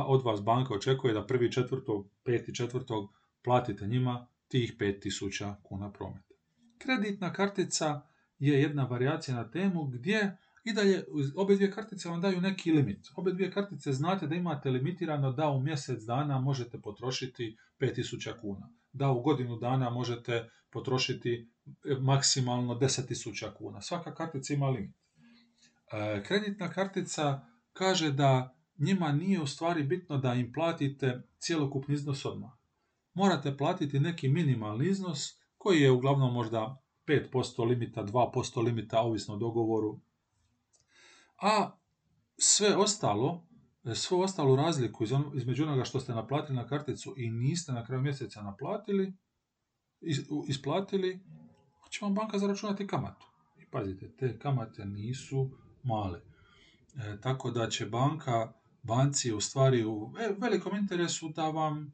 od 0.06 0.24
vas 0.24 0.42
banka 0.42 0.74
očekuje 0.74 1.14
da 1.14 1.26
prvi 1.26 1.52
četvrtog, 1.52 2.10
peti 2.24 2.54
četvrtog 2.54 3.12
platite 3.42 3.86
njima 3.86 4.26
tih 4.48 4.76
5000 4.78 5.54
kuna 5.62 5.92
prometa. 5.92 6.34
Kreditna 6.78 7.32
kartica 7.32 8.00
je 8.38 8.62
jedna 8.62 8.84
varijacija 8.84 9.36
na 9.36 9.50
temu 9.50 9.84
gdje 9.84 10.38
i 10.68 10.72
dalje, 10.72 11.04
obe 11.36 11.54
dvije 11.54 11.70
kartice 11.70 12.08
vam 12.08 12.20
daju 12.20 12.40
neki 12.40 12.72
limit. 12.72 13.06
Obe 13.16 13.32
dvije 13.32 13.50
kartice 13.50 13.92
znate 13.92 14.26
da 14.26 14.34
imate 14.34 14.70
limitirano 14.70 15.32
da 15.32 15.48
u 15.48 15.60
mjesec 15.60 16.02
dana 16.02 16.40
možete 16.40 16.80
potrošiti 16.80 17.56
5000 17.80 18.40
kuna. 18.40 18.70
Da 18.92 19.10
u 19.10 19.22
godinu 19.22 19.56
dana 19.56 19.90
možete 19.90 20.50
potrošiti 20.70 21.50
e, 21.84 21.94
maksimalno 22.00 22.74
10.000 22.74 23.54
kuna. 23.54 23.80
Svaka 23.80 24.14
kartica 24.14 24.54
ima 24.54 24.68
limit. 24.68 24.96
E, 25.92 26.22
kreditna 26.24 26.68
kartica 26.68 27.40
kaže 27.72 28.12
da 28.12 28.54
njima 28.78 29.12
nije 29.12 29.40
u 29.42 29.46
stvari 29.46 29.82
bitno 29.82 30.18
da 30.18 30.34
im 30.34 30.52
platite 30.52 31.22
cjelokupni 31.38 31.94
iznos 31.94 32.24
odmah. 32.24 32.50
Morate 33.14 33.56
platiti 33.56 34.00
neki 34.00 34.28
minimalni 34.28 34.88
iznos 34.88 35.38
koji 35.56 35.80
je 35.80 35.90
uglavnom 35.90 36.32
možda 36.32 36.82
5% 37.06 37.68
limita, 37.68 38.04
2% 38.04 38.64
limita, 38.64 39.00
ovisno 39.00 39.34
o 39.34 39.38
dogovoru 39.38 40.00
a 41.42 41.78
sve 42.38 42.76
ostalo, 42.76 43.44
svu 43.94 44.20
ostalu 44.20 44.56
razliku 44.56 45.04
između 45.34 45.64
onoga 45.64 45.84
što 45.84 46.00
ste 46.00 46.14
naplatili 46.14 46.56
na 46.56 46.66
karticu 46.66 47.14
i 47.16 47.30
niste 47.30 47.72
na 47.72 47.86
kraju 47.86 48.02
mjeseca 48.02 48.42
naplatili, 48.42 49.12
isplatili, 50.48 51.20
će 51.90 52.04
vam 52.04 52.14
banka 52.14 52.38
zaračunati 52.38 52.86
kamatu. 52.86 53.26
I 53.58 53.66
pazite, 53.70 54.16
te 54.16 54.38
kamate 54.38 54.84
nisu 54.84 55.50
male. 55.82 56.20
E, 56.96 57.20
tako 57.20 57.50
da 57.50 57.68
će 57.68 57.86
banka, 57.86 58.52
banci 58.82 59.32
u 59.32 59.40
stvari 59.40 59.84
u 59.84 60.12
e, 60.20 60.34
velikom 60.38 60.76
interesu 60.76 61.28
da 61.28 61.48
vam 61.48 61.92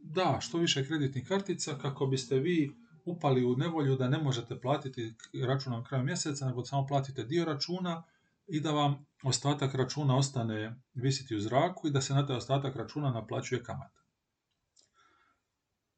da 0.00 0.38
što 0.40 0.58
više 0.58 0.86
kreditnih 0.86 1.28
kartica 1.28 1.78
kako 1.78 2.06
biste 2.06 2.38
vi 2.38 2.76
upali 3.04 3.44
u 3.44 3.56
nevolju 3.56 3.96
da 3.96 4.08
ne 4.08 4.18
možete 4.18 4.60
platiti 4.60 5.14
račun 5.46 5.72
na 5.72 5.84
kraju 5.84 6.04
mjeseca, 6.04 6.46
nego 6.46 6.64
samo 6.64 6.86
platite 6.86 7.24
dio 7.24 7.44
računa, 7.44 8.02
i 8.46 8.60
da 8.60 8.70
vam 8.70 9.06
ostatak 9.22 9.74
računa 9.74 10.16
ostane 10.16 10.80
visiti 10.94 11.36
u 11.36 11.40
zraku 11.40 11.88
i 11.88 11.90
da 11.90 12.00
se 12.00 12.14
na 12.14 12.26
taj 12.26 12.36
ostatak 12.36 12.76
računa 12.76 13.10
naplaćuje 13.10 13.62
kamata. 13.62 14.02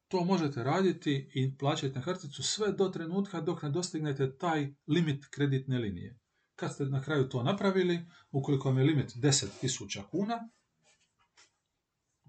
To 0.09 0.25
možete 0.25 0.65
raditi 0.65 1.31
i 1.35 1.57
plaćati 1.59 1.95
na 1.95 2.03
karticu 2.03 2.43
sve 2.43 2.73
do 2.73 2.89
trenutka 2.89 3.41
dok 3.41 3.63
ne 3.63 3.71
dostignete 3.71 4.37
taj 4.37 4.75
limit 4.87 5.25
kreditne 5.31 5.79
linije. 5.79 6.19
Kad 6.57 6.75
ste 6.75 6.85
na 6.85 7.03
kraju 7.03 7.29
to 7.29 7.43
napravili, 7.43 8.07
ukoliko 8.31 8.69
vam 8.69 8.79
je 8.79 8.85
limit 8.85 9.11
10.000 9.11 10.03
kuna, 10.11 10.49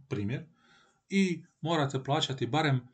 primjer, 0.09 0.45
i 1.09 1.43
morate 1.61 2.03
plaćati 2.03 2.47
barem 2.47 2.87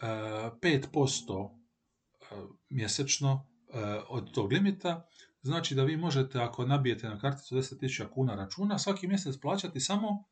5% 0.00 1.50
e, 1.50 2.34
e, 2.34 2.46
mjesečno 2.68 3.46
e, 3.68 4.00
od 4.08 4.32
tog 4.32 4.52
limita, 4.52 5.08
Znači 5.42 5.74
da 5.74 5.84
vi 5.84 5.96
možete, 5.96 6.38
ako 6.38 6.66
nabijete 6.66 7.08
na 7.08 7.18
karticu 7.18 7.56
10.000 7.56 8.08
kuna 8.10 8.34
računa, 8.34 8.78
svaki 8.78 9.08
mjesec 9.08 9.40
plaćati 9.40 9.80
samo 9.80 10.24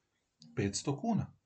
500 0.57 1.01
kuna. 1.01 1.39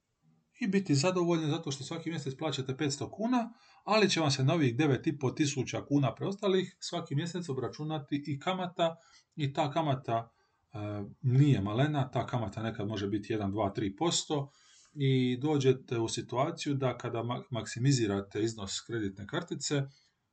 I 0.60 0.66
biti 0.66 0.94
zadovoljni 0.94 1.50
zato 1.50 1.70
što 1.70 1.84
svaki 1.84 2.10
mjesec 2.10 2.36
plaćate 2.38 2.72
500 2.72 3.10
kuna, 3.10 3.52
ali 3.84 4.10
će 4.10 4.20
vam 4.20 4.30
se 4.30 4.44
novih 4.44 4.76
9.500 4.76 5.36
tisuća 5.36 5.84
kuna 5.84 6.14
preostalih 6.14 6.76
svaki 6.80 7.14
mjesec 7.14 7.48
obračunati 7.48 8.24
i 8.26 8.40
kamata 8.40 8.96
i 9.36 9.52
ta 9.52 9.70
kamata 9.70 10.30
e, 10.72 10.78
nije 11.22 11.60
malena, 11.60 12.10
ta 12.10 12.26
kamata 12.26 12.62
nekad 12.62 12.88
može 12.88 13.08
biti 13.08 13.34
1, 13.34 13.52
2, 13.52 13.96
3% 13.98 14.48
i 14.94 15.38
dođete 15.40 15.98
u 15.98 16.08
situaciju 16.08 16.74
da 16.74 16.98
kada 16.98 17.22
maksimizirate 17.50 18.42
iznos 18.42 18.80
kreditne 18.80 19.26
kartice, 19.26 19.82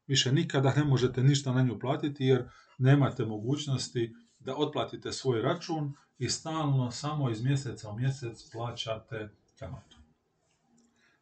više 0.10 0.32
nikada 0.32 0.74
ne 0.76 0.84
možete 0.84 1.24
ništa 1.24 1.54
na 1.54 1.62
nju 1.62 1.80
platiti 1.80 2.26
jer 2.26 2.50
nemate 2.78 3.26
mogućnosti 3.26 4.16
da 4.40 4.56
otplatite 4.56 5.12
svoj 5.12 5.42
račun 5.42 5.94
i 6.18 6.30
stalno 6.30 6.92
samo 6.92 7.30
iz 7.30 7.42
mjeseca 7.42 7.90
u 7.90 7.96
mjesec 7.96 8.50
plaćate 8.52 9.30
kamatu. 9.60 9.98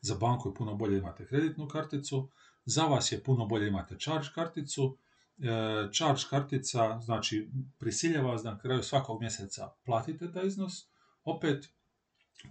Za 0.02 0.16
banku 0.16 0.50
je 0.50 0.56
puno 0.56 0.76
bolje 0.76 0.98
imate 0.98 1.26
kreditnu 1.26 1.68
karticu, 1.68 2.30
za 2.66 2.84
vas 2.84 3.12
je 3.12 3.24
puno 3.24 3.46
bolje 3.46 3.68
imate 3.68 3.98
charge 4.00 4.28
karticu. 4.36 4.98
E, 5.38 5.90
charge 5.94 6.22
kartica 6.30 7.00
znači 7.00 7.50
prisiljava 7.80 8.32
vas 8.32 8.44
da 8.44 8.52
na 8.52 8.60
kraju 8.60 8.84
svakog 8.84 9.22
mjeseca 9.22 9.70
platite 9.86 10.32
taj 10.32 10.48
iznos. 10.48 10.88
Opet, 11.24 11.70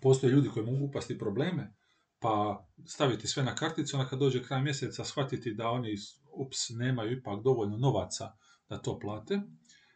postoje 0.03 0.31
ljudi 0.31 0.49
koji 0.49 0.67
mogu 0.67 0.85
upasti 0.85 1.19
probleme, 1.19 1.75
pa 2.19 2.67
staviti 2.87 3.29
sve 3.29 3.43
na 3.43 3.55
karticu, 3.55 3.97
onda 3.97 4.09
kad 4.09 4.19
dođe 4.19 4.43
kraj 4.43 4.63
mjeseca 4.63 5.05
shvatiti 5.05 5.55
da 5.55 5.69
oni 5.69 5.97
ups, 6.37 6.71
nemaju 6.71 7.19
ipak 7.19 7.43
dovoljno 7.43 7.77
novaca 7.77 8.33
da 8.69 8.79
to 8.79 8.99
plate. 8.99 9.41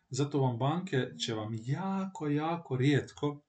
Zato 0.08 0.40
vam 0.40 0.58
banke 0.58 1.08
će 1.24 1.34
vam 1.34 1.56
jako, 1.60 2.28
jako 2.28 2.76
rijetko 2.76 3.40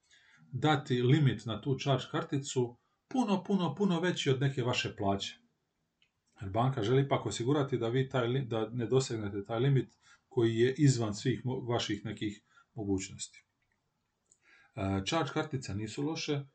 dati 0.51 1.01
limit 1.01 1.45
na 1.45 1.61
tu 1.61 1.77
charge 1.79 2.05
karticu 2.11 2.77
puno, 3.07 3.43
puno, 3.43 3.75
puno 3.75 3.99
veći 3.99 4.29
od 4.29 4.41
neke 4.41 4.63
vaše 4.63 4.95
plaće. 4.95 5.37
Jer 6.41 6.49
banka 6.49 6.83
želi 6.83 7.01
ipak 7.01 7.25
osigurati 7.25 7.77
da 7.77 7.87
vi 7.87 8.09
taj, 8.09 8.41
da 8.41 8.69
ne 8.69 8.85
dosegnete 8.85 9.45
taj 9.45 9.59
limit 9.59 9.89
koji 10.27 10.55
je 10.55 10.75
izvan 10.77 11.13
svih 11.13 11.41
vaših 11.69 12.05
nekih 12.05 12.41
mogućnosti. 12.73 13.45
E, 14.75 15.01
charge 15.05 15.31
kartice 15.33 15.75
nisu 15.75 16.03
loše, 16.03 16.33
e, 16.33 16.45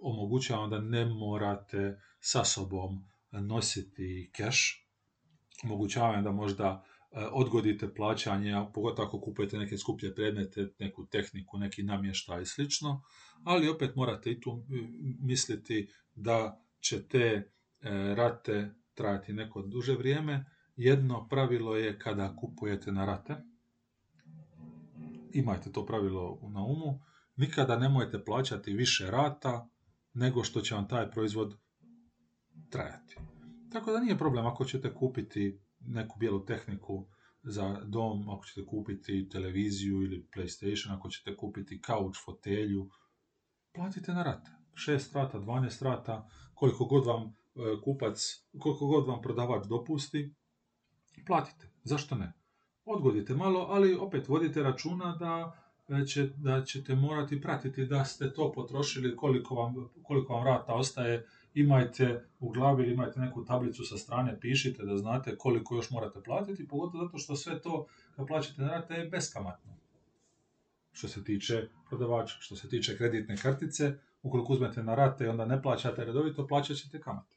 omogućavam 0.00 0.70
da 0.70 0.78
ne 0.78 1.04
morate 1.04 2.00
sa 2.20 2.44
sobom 2.44 3.08
nositi 3.30 4.30
cash, 4.36 4.58
omogućavam 5.64 6.24
da 6.24 6.32
možda 6.32 6.84
E, 7.12 7.26
odgodite 7.32 7.94
plaćanje, 7.94 8.66
pogotovo 8.74 9.08
ako 9.08 9.20
kupujete 9.20 9.58
neke 9.58 9.78
skuplje 9.78 10.14
predmete, 10.14 10.68
neku 10.78 11.06
tehniku, 11.06 11.58
neki 11.58 11.82
namještaj 11.82 12.42
i 12.42 12.46
slično, 12.46 13.02
ali 13.44 13.68
opet 13.68 13.96
morate 13.96 14.30
i 14.30 14.40
tu 14.40 14.64
misliti 15.20 15.88
da 16.14 16.64
će 16.80 17.08
te 17.08 17.18
e, 17.18 17.44
rate 18.14 18.74
trajati 18.94 19.32
neko 19.32 19.62
duže 19.62 19.94
vrijeme. 19.94 20.44
Jedno 20.76 21.28
pravilo 21.28 21.76
je 21.76 21.98
kada 21.98 22.36
kupujete 22.36 22.92
na 22.92 23.06
rate, 23.06 23.36
imajte 25.32 25.72
to 25.72 25.86
pravilo 25.86 26.40
na 26.42 26.62
umu, 26.62 27.00
nikada 27.36 27.78
nemojte 27.78 28.24
plaćati 28.24 28.72
više 28.72 29.10
rata 29.10 29.68
nego 30.14 30.44
što 30.44 30.60
će 30.60 30.74
vam 30.74 30.88
taj 30.88 31.10
proizvod 31.10 31.58
trajati. 32.70 33.16
Tako 33.72 33.92
da 33.92 34.00
nije 34.00 34.18
problem 34.18 34.46
ako 34.46 34.64
ćete 34.64 34.94
kupiti 34.94 35.60
neku 35.80 36.18
bijelu 36.18 36.44
tehniku 36.44 37.06
za 37.42 37.80
dom, 37.84 38.28
ako 38.28 38.44
ćete 38.44 38.66
kupiti 38.66 39.28
televiziju 39.28 40.02
ili 40.02 40.28
PlayStation, 40.36 40.96
ako 40.98 41.08
ćete 41.08 41.36
kupiti 41.36 41.80
kauč, 41.80 42.16
fotelju, 42.24 42.90
platite 43.74 44.12
na 44.12 44.22
rate. 44.22 44.50
6 44.74 45.14
rata, 45.14 45.38
12 45.38 45.84
rata, 45.84 46.28
koliko 46.54 46.84
god 46.84 47.06
vam 47.06 47.22
e, 47.22 47.30
kupac, 47.84 48.44
koliko 48.58 48.86
god 48.86 49.06
vam 49.06 49.22
prodavač 49.22 49.66
dopusti, 49.66 50.34
platite. 51.26 51.70
Zašto 51.84 52.14
ne? 52.14 52.32
odgodite 52.84 53.34
malo, 53.34 53.66
ali 53.70 53.94
opet 53.94 54.28
vodite 54.28 54.62
računa 54.62 55.16
da, 55.16 55.52
e, 55.88 56.06
će, 56.06 56.26
da 56.36 56.64
ćete 56.64 56.94
morati 56.94 57.40
pratiti 57.40 57.86
da 57.86 58.04
ste 58.04 58.32
to 58.32 58.52
potrošili, 58.52 59.16
koliko 59.16 59.54
vam, 59.54 59.74
koliko 60.02 60.34
vam 60.34 60.46
rata 60.46 60.74
ostaje, 60.74 61.26
imajte 61.54 62.24
u 62.40 62.48
glavi 62.48 62.82
ili 62.82 62.92
imajte 62.92 63.20
neku 63.20 63.44
tablicu 63.44 63.84
sa 63.84 63.98
strane, 63.98 64.40
pišite 64.40 64.82
da 64.82 64.96
znate 64.96 65.36
koliko 65.36 65.76
još 65.76 65.90
morate 65.90 66.20
platiti, 66.22 66.68
pogotovo 66.68 67.04
zato 67.04 67.18
što 67.18 67.36
sve 67.36 67.60
to 67.60 67.86
kad 68.16 68.26
plaćate 68.26 68.62
na 68.62 68.68
rate 68.68 68.94
je 68.94 69.08
beskamatno. 69.08 69.70
Što 70.92 71.08
se 71.08 71.24
tiče 71.24 71.68
prodavača, 71.88 72.36
što 72.40 72.56
se 72.56 72.68
tiče 72.68 72.96
kreditne 72.96 73.36
kartice, 73.36 73.94
ukoliko 74.22 74.52
uzmete 74.52 74.82
na 74.82 74.94
rate 74.94 75.24
i 75.24 75.28
onda 75.28 75.44
ne 75.44 75.62
plaćate 75.62 76.04
redovito, 76.04 76.46
plaćat 76.46 76.76
ćete 76.76 77.00
kamate. 77.00 77.36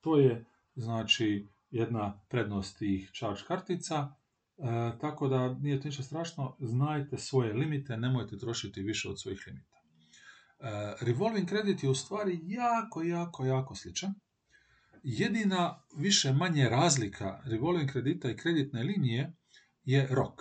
To 0.00 0.18
je 0.18 0.44
znači 0.76 1.46
jedna 1.70 2.20
prednost 2.28 2.78
tih 2.78 3.10
charge 3.14 3.40
kartica, 3.48 4.08
e, 4.58 4.62
tako 5.00 5.28
da 5.28 5.54
nije 5.54 5.80
to 5.80 5.88
ništa 5.88 6.02
strašno, 6.02 6.56
znajte 6.60 7.18
svoje 7.18 7.52
limite, 7.52 7.96
nemojte 7.96 8.38
trošiti 8.38 8.82
više 8.82 9.08
od 9.08 9.20
svojih 9.20 9.44
limita. 9.46 9.67
E, 10.60 10.94
revolving 11.00 11.48
kredit 11.48 11.82
je 11.82 11.90
u 11.90 11.94
stvari 11.94 12.40
jako, 12.42 13.02
jako, 13.02 13.44
jako 13.44 13.74
sličan. 13.74 14.14
Jedina 15.02 15.82
više 15.96 16.32
manje 16.32 16.68
razlika 16.68 17.42
revolving 17.44 17.90
kredita 17.90 18.30
i 18.30 18.36
kreditne 18.36 18.82
linije 18.82 19.32
je 19.84 20.06
rok. 20.10 20.40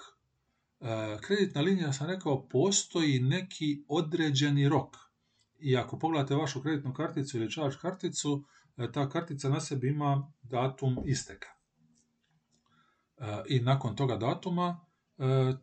E, 0.79 1.17
kreditna 1.21 1.61
linija, 1.61 1.93
sam 1.93 2.07
rekao, 2.07 2.47
postoji 2.47 3.19
neki 3.19 3.83
određeni 3.87 4.69
rok. 4.69 4.95
I 5.59 5.77
ako 5.77 5.99
pogledate 5.99 6.35
vašu 6.35 6.61
kreditnu 6.61 6.93
karticu 6.93 7.37
ili 7.37 7.51
charge 7.51 7.77
karticu, 7.81 8.45
e, 8.77 8.91
ta 8.91 9.09
kartica 9.09 9.49
na 9.49 9.59
sebi 9.59 9.87
ima 9.87 10.31
datum 10.41 10.97
isteka. 11.05 11.47
I 13.47 13.59
nakon 13.59 13.95
toga 13.95 14.15
datuma 14.15 14.85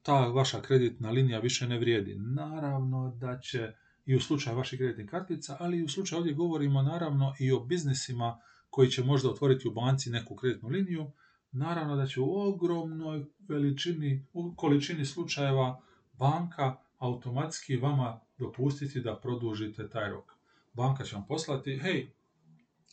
ta 0.03 0.27
vaša 0.27 0.61
kreditna 0.61 1.11
linija 1.11 1.39
više 1.39 1.69
ne 1.69 1.79
vrijedi. 1.79 2.15
Naravno 2.19 3.17
da 3.21 3.39
će 3.39 3.73
i 4.07 4.17
u 4.17 4.21
slučaju 4.21 4.57
vaših 4.57 4.79
kreditnih 4.79 5.11
kartica, 5.11 5.57
ali 5.61 5.79
i 5.79 5.85
u 5.85 5.89
slučaju 5.89 6.19
ovdje 6.19 6.35
govorimo 6.35 6.83
naravno 6.83 7.35
i 7.41 7.53
o 7.53 7.61
biznisima 7.61 8.41
koji 8.71 8.91
će 8.91 9.05
možda 9.05 9.31
otvoriti 9.31 9.69
u 9.69 9.73
banci 9.73 10.11
neku 10.11 10.37
kreditnu 10.37 10.69
liniju, 10.69 11.11
naravno 11.53 11.97
da 11.97 12.07
će 12.07 12.21
u 12.21 12.41
ogromnoj 12.41 13.25
veličini, 13.49 14.27
količini 14.57 15.05
slučajeva 15.05 15.81
banka 16.13 16.77
automatski 16.99 17.77
vama 17.77 18.21
dopustiti 18.39 19.01
da 19.01 19.17
produžite 19.17 19.89
taj 19.89 20.11
rok. 20.11 20.33
Banka 20.73 21.05
će 21.05 21.17
vam 21.17 21.27
poslati, 21.27 21.79
hej, 21.79 22.11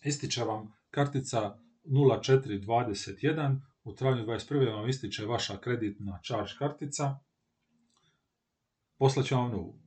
ističe 0.03 0.43
vam 0.43 0.73
kartica 0.91 1.57
0421, 1.85 3.59
u 3.83 3.93
travnju 3.93 4.25
21. 4.25 4.75
vam 4.75 4.89
ističe 4.89 5.25
vaša 5.25 5.57
kreditna 5.57 6.19
charge 6.23 6.51
kartica, 6.59 7.19
poslaće 8.97 9.35
vam 9.35 9.51
novu 9.51 9.81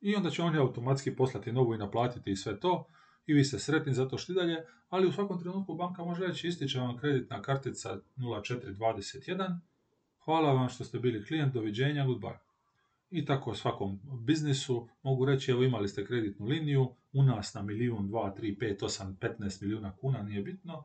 i 0.00 0.14
onda 0.14 0.30
će 0.30 0.42
oni 0.42 0.58
automatski 0.58 1.16
poslati 1.16 1.52
novu 1.52 1.74
i 1.74 1.78
naplatiti 1.78 2.30
i 2.30 2.36
sve 2.36 2.60
to 2.60 2.86
i 3.26 3.32
vi 3.34 3.44
ste 3.44 3.58
sretni 3.58 3.94
zato 3.94 4.18
što 4.18 4.32
i 4.32 4.34
dalje, 4.34 4.56
ali 4.88 5.06
u 5.06 5.12
svakom 5.12 5.40
trenutku 5.40 5.74
banka 5.74 6.04
može 6.04 6.26
reći 6.26 6.48
ističe 6.48 6.80
vam 6.80 6.98
kreditna 6.98 7.42
kartica 7.42 7.98
0421, 8.16 9.58
hvala 10.24 10.52
vam 10.52 10.68
što 10.68 10.84
ste 10.84 10.98
bili 10.98 11.24
klijent, 11.24 11.54
doviđenja, 11.54 12.06
goodbye. 12.06 12.38
I 13.10 13.24
tako 13.24 13.54
svakom 13.54 14.00
biznisu 14.26 14.88
mogu 15.02 15.24
reći, 15.24 15.50
evo 15.50 15.62
imali 15.62 15.88
ste 15.88 16.06
kreditnu 16.06 16.46
liniju, 16.46 16.94
u 17.12 17.22
nas 17.22 17.54
na 17.54 17.62
milijun, 17.62 18.08
dva, 18.08 18.30
tri, 18.30 18.58
pet, 18.58 18.82
osam, 18.82 19.16
petnaest 19.20 19.60
milijuna 19.60 19.96
kuna, 19.96 20.22
nije 20.22 20.42
bitno, 20.42 20.84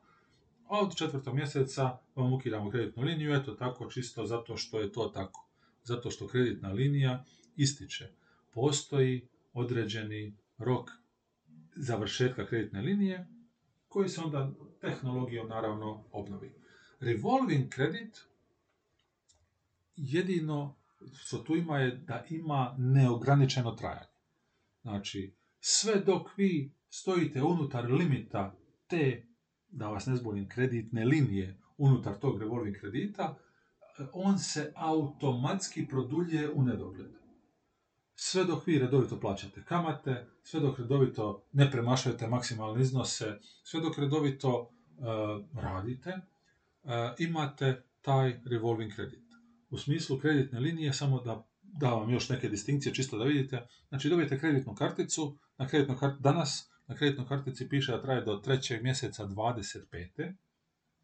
a 0.67 0.79
od 0.79 0.95
četvrtog 0.95 1.35
mjeseca 1.35 1.97
vam 2.15 2.33
ukidamo 2.33 2.71
kreditnu 2.71 3.03
liniju, 3.03 3.33
eto 3.33 3.53
tako 3.53 3.89
čisto 3.89 4.25
zato 4.25 4.57
što 4.57 4.79
je 4.79 4.91
to 4.91 5.11
tako. 5.13 5.47
Zato 5.83 6.11
što 6.11 6.27
kreditna 6.27 6.71
linija 6.71 7.23
ističe 7.55 8.09
postoji 8.55 9.27
određeni 9.53 10.37
rok 10.57 10.89
završetka 11.75 12.47
kreditne 12.47 12.81
linije 12.81 13.27
koji 13.87 14.09
se 14.09 14.21
onda 14.21 14.51
tehnologijom 14.81 15.47
naravno 15.47 16.03
obnovi. 16.11 16.51
Revolving 16.99 17.69
kredit 17.69 18.21
jedino 19.95 20.75
što 21.17 21.37
tu 21.37 21.55
ima 21.55 21.79
je 21.79 21.95
da 21.95 22.25
ima 22.29 22.75
neograničeno 22.77 23.71
trajanje. 23.71 24.15
Znači, 24.81 25.33
sve 25.59 25.95
dok 25.95 26.37
vi 26.37 26.71
stojite 26.89 27.43
unutar 27.43 27.91
limita 27.91 28.55
te, 28.87 29.27
da 29.67 29.87
vas 29.87 30.05
ne 30.05 30.15
zbunim, 30.15 30.49
kreditne 30.49 31.05
linije 31.05 31.57
unutar 31.77 32.19
tog 32.19 32.39
revolving 32.39 32.75
kredita, 32.75 33.37
on 34.13 34.39
se 34.39 34.71
automatski 34.75 35.87
produljuje 35.87 36.51
u 36.51 36.63
nedogled 36.63 37.24
sve 38.15 38.43
dok 38.43 38.67
vi 38.67 38.79
redovito 38.79 39.19
plaćate 39.19 39.63
kamate, 39.63 40.27
sve 40.43 40.59
dok 40.59 40.79
redovito 40.79 41.43
ne 41.51 41.71
premašujete 41.71 42.27
maksimalne 42.27 42.81
iznose, 42.81 43.39
sve 43.63 43.81
dok 43.81 43.97
redovito 43.97 44.59
uh, 44.59 45.61
radite, 45.63 46.09
uh, 46.83 46.91
imate 47.19 47.83
taj 48.01 48.39
revolving 48.45 48.95
kredit. 48.95 49.25
U 49.69 49.77
smislu 49.77 50.19
kreditne 50.19 50.59
linije, 50.59 50.93
samo 50.93 51.21
da 51.21 51.45
da 51.79 51.89
vam 51.89 52.09
još 52.09 52.29
neke 52.29 52.49
distinkcije, 52.49 52.93
čisto 52.93 53.17
da 53.17 53.23
vidite. 53.23 53.67
Znači 53.89 54.09
dobijete 54.09 54.39
kreditnu 54.39 54.75
karticu, 54.75 55.37
na 55.57 55.67
kreditnu 55.67 55.97
kart... 55.97 56.19
danas 56.19 56.71
na 56.87 56.95
kreditnoj 56.95 57.27
kartici 57.27 57.69
piše 57.69 57.91
da 57.91 58.01
traje 58.01 58.21
do 58.21 58.35
trećeg 58.35 58.83
mjeseca 58.83 59.25
25. 59.25 60.33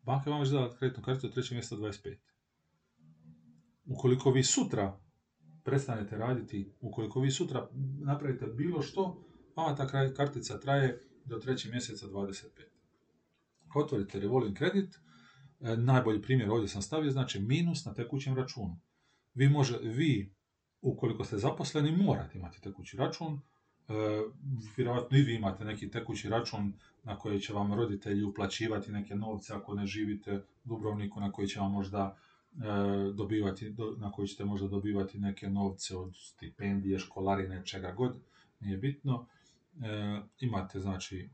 Banka 0.02 0.30
vam 0.30 0.40
već 0.40 0.50
dala 0.50 0.76
kreditnu 0.76 1.04
karticu 1.04 1.28
do 1.28 1.34
trećeg 1.34 1.56
mjeseca 1.56 1.76
25. 1.76 2.18
Ukoliko 3.86 4.32
vi 4.32 4.44
sutra 4.44 5.00
prestanete 5.64 6.18
raditi, 6.18 6.72
ukoliko 6.82 7.20
vi 7.20 7.32
sutra 7.32 7.68
napravite 8.00 8.46
bilo 8.48 8.82
što, 8.82 9.24
vama 9.56 9.76
ta 9.76 10.14
kartica 10.14 10.60
traje 10.60 11.02
do 11.26 11.40
trećeg 11.40 11.72
mjeseca 11.72 12.08
25. 12.08 12.46
Otvorite 13.76 14.20
revolving 14.20 14.58
kredit, 14.58 14.96
e, 15.60 15.78
najbolji 15.78 16.22
primjer 16.22 16.50
ovdje 16.50 16.68
sam 16.68 16.82
stavio, 16.82 17.12
znači 17.12 17.40
minus 17.40 17.86
na 17.86 17.94
tekućem 17.94 18.36
računu. 18.36 18.80
Vi, 19.34 19.50
može, 19.50 19.78
vi 19.78 20.34
ukoliko 20.82 21.24
ste 21.24 21.38
zaposleni, 21.38 21.92
morate 21.92 22.38
imati 22.38 22.62
tekući 22.62 22.98
račun, 22.98 23.34
e, 23.34 23.94
vjerojatno 24.78 25.18
i 25.18 25.22
vi 25.22 25.36
imate 25.36 25.66
neki 25.66 25.92
tekući 25.92 26.30
račun 26.30 26.74
na 27.04 27.18
koji 27.18 27.40
će 27.40 27.54
vam 27.54 27.74
roditelji 27.74 28.24
uplaćivati 28.24 28.92
neke 28.92 29.16
novce 29.16 29.54
ako 29.54 29.74
ne 29.74 29.86
živite 29.86 30.36
u 30.36 30.42
Dubrovniku, 30.64 31.20
na 31.20 31.32
koji 31.32 31.48
će 31.48 31.60
vam 31.60 31.72
možda 31.72 32.18
E, 32.52 33.14
dobivati, 33.14 33.76
na 33.98 34.12
koji 34.12 34.28
ćete 34.28 34.46
možda 34.46 34.68
dobivati 34.68 35.20
neke 35.20 35.50
novce 35.50 35.98
od 35.98 36.16
stipendije, 36.16 37.00
školarine, 37.00 37.66
čega 37.66 37.92
god, 37.92 38.18
nije 38.60 38.78
bitno. 38.78 39.26
E, 39.82 40.22
imate 40.40 40.80
znači 40.80 41.30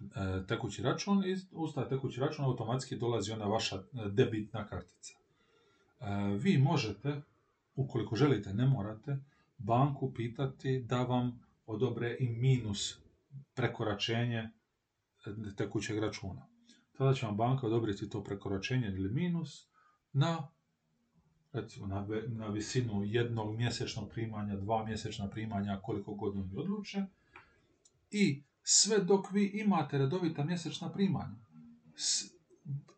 e, 0.00 0.46
tekući 0.48 0.82
račun 0.82 1.24
i 1.24 1.36
uz 1.52 1.74
taj 1.74 1.88
tekući 1.88 2.20
račun 2.20 2.44
automatski 2.44 2.96
dolazi 2.96 3.32
ona 3.32 3.44
vaša 3.44 3.82
debitna 4.10 4.66
kartica. 4.66 5.14
Vi 6.38 6.58
možete, 6.58 7.20
ukoliko 7.76 8.16
želite, 8.16 8.54
ne 8.54 8.66
morate, 8.66 9.16
banku 9.58 10.12
pitati 10.14 10.82
da 10.82 11.02
vam 11.02 11.40
odobre 11.66 12.16
i 12.20 12.28
minus 12.28 12.98
prekoračenje 13.54 14.50
tekućeg 15.56 15.98
računa. 15.98 16.46
Tada 16.98 17.14
će 17.14 17.26
vam 17.26 17.36
banka 17.36 17.66
odobriti 17.66 18.10
to 18.10 18.24
prekoračenje 18.24 18.86
ili 18.88 19.10
minus, 19.10 19.68
na 20.12 20.48
recimo 21.56 21.86
na, 21.86 22.06
na 22.26 22.46
visinu 22.48 23.04
jednog 23.04 23.56
mjesečnog 23.56 24.10
primanja, 24.10 24.56
dva 24.56 24.84
mjesečna 24.84 25.30
primanja, 25.30 25.80
koliko 25.82 26.14
god 26.14 26.36
oni 26.36 26.56
odluče. 26.56 27.04
I 28.10 28.42
sve 28.62 28.98
dok 28.98 29.32
vi 29.32 29.46
imate 29.46 29.98
redovita 29.98 30.44
mjesečna 30.44 30.92
primanja, 30.92 31.36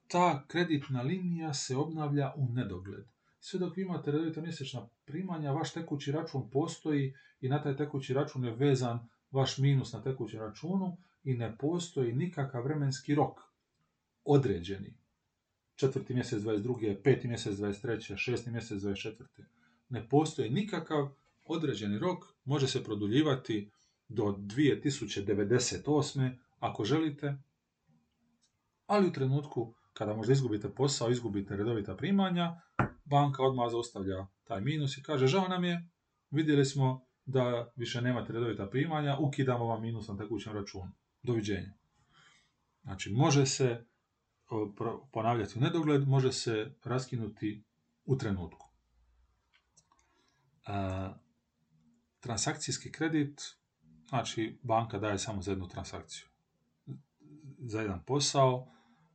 ta 0.08 0.44
kreditna 0.46 1.02
linija 1.02 1.54
se 1.54 1.76
obnavlja 1.76 2.32
u 2.36 2.48
nedogled. 2.48 3.04
Sve 3.40 3.60
dok 3.60 3.76
vi 3.76 3.82
imate 3.82 4.10
redovita 4.10 4.40
mjesečna 4.40 4.88
primanja, 5.04 5.52
vaš 5.52 5.72
tekući 5.72 6.12
račun 6.12 6.50
postoji 6.50 7.14
i 7.40 7.48
na 7.48 7.62
taj 7.62 7.76
tekući 7.76 8.14
račun 8.14 8.44
je 8.44 8.54
vezan 8.54 9.08
vaš 9.30 9.58
minus 9.58 9.92
na 9.92 10.02
tekućem 10.02 10.40
računu 10.40 10.96
i 11.24 11.34
ne 11.34 11.56
postoji 11.56 12.12
nikakav 12.12 12.64
vremenski 12.64 13.14
rok 13.14 13.40
određeni 14.24 14.94
četvrti 15.78 16.14
mjesec 16.14 16.42
22. 16.42 17.02
peti 17.02 17.28
mjesec 17.28 17.56
23. 17.56 18.16
šesti 18.16 18.50
mjesec 18.50 18.82
24. 18.82 19.24
Ne 19.88 20.08
postoji 20.08 20.50
nikakav 20.50 21.08
određeni 21.44 21.98
rok, 21.98 22.24
može 22.44 22.68
se 22.68 22.84
produljivati 22.84 23.70
do 24.08 24.24
2098. 24.24 26.36
ako 26.58 26.84
želite, 26.84 27.36
ali 28.86 29.08
u 29.08 29.12
trenutku 29.12 29.74
kada 29.92 30.14
možda 30.14 30.32
izgubite 30.32 30.74
posao, 30.74 31.10
izgubite 31.10 31.56
redovita 31.56 31.96
primanja, 31.96 32.60
banka 33.04 33.42
odmah 33.42 33.70
zaustavlja 33.70 34.26
taj 34.44 34.60
minus 34.60 34.96
i 34.96 35.02
kaže 35.02 35.26
žao 35.26 35.48
nam 35.48 35.64
je, 35.64 35.88
vidjeli 36.30 36.64
smo 36.64 37.04
da 37.26 37.72
više 37.76 38.02
nemate 38.02 38.32
redovita 38.32 38.66
primanja, 38.66 39.16
ukidamo 39.20 39.64
vam 39.64 39.82
minus 39.82 40.08
na 40.08 40.16
tekućem 40.16 40.52
računu. 40.52 40.92
Doviđenja. 41.22 41.72
Znači, 42.82 43.12
može 43.12 43.46
se 43.46 43.84
ponavljati 45.12 45.58
u 45.58 45.60
nedogled, 45.60 46.08
može 46.08 46.32
se 46.32 46.74
raskinuti 46.84 47.64
u 48.04 48.16
trenutku. 48.16 48.68
Transakcijski 52.20 52.92
kredit, 52.92 53.42
znači 54.08 54.58
banka 54.62 54.98
daje 54.98 55.18
samo 55.18 55.42
za 55.42 55.50
jednu 55.50 55.68
transakciju. 55.68 56.26
Za 57.58 57.80
jedan 57.80 58.04
posao, 58.04 58.68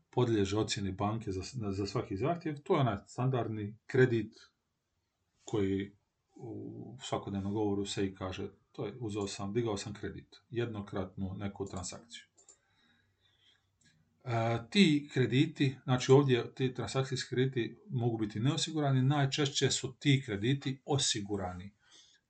podliježe 0.10 0.58
ocjeni 0.58 0.91
banke 0.91 1.32
za, 1.32 1.41
za 1.72 1.86
svaki 1.86 2.17
zahtjev, 2.17 2.62
to 2.63 2.76
je 2.76 2.82
onaj 2.82 2.98
standardni 3.08 3.78
kredit 3.86 4.34
koji 5.43 5.96
u 6.36 6.98
svakodnevnom 7.02 7.54
govoru 7.54 7.86
se 7.86 8.06
i 8.06 8.15
kaže, 8.15 8.50
to 8.72 8.86
je 8.86 8.98
uzeo 9.00 9.28
sam, 9.28 9.54
digao 9.54 9.78
sam 9.78 9.93
kredit, 9.93 10.41
jednokratnu 10.50 11.34
neku 11.38 11.65
transakciju. 11.65 12.24
E, 14.23 14.59
ti 14.69 15.09
krediti, 15.13 15.75
znači 15.83 16.12
ovdje 16.12 16.53
ti 16.55 16.73
transakcijski 16.73 17.29
krediti 17.29 17.77
mogu 17.89 18.17
biti 18.17 18.39
neosigurani, 18.39 19.01
najčešće 19.01 19.71
su 19.71 19.93
ti 19.99 20.23
krediti 20.25 20.81
osigurani. 20.86 21.71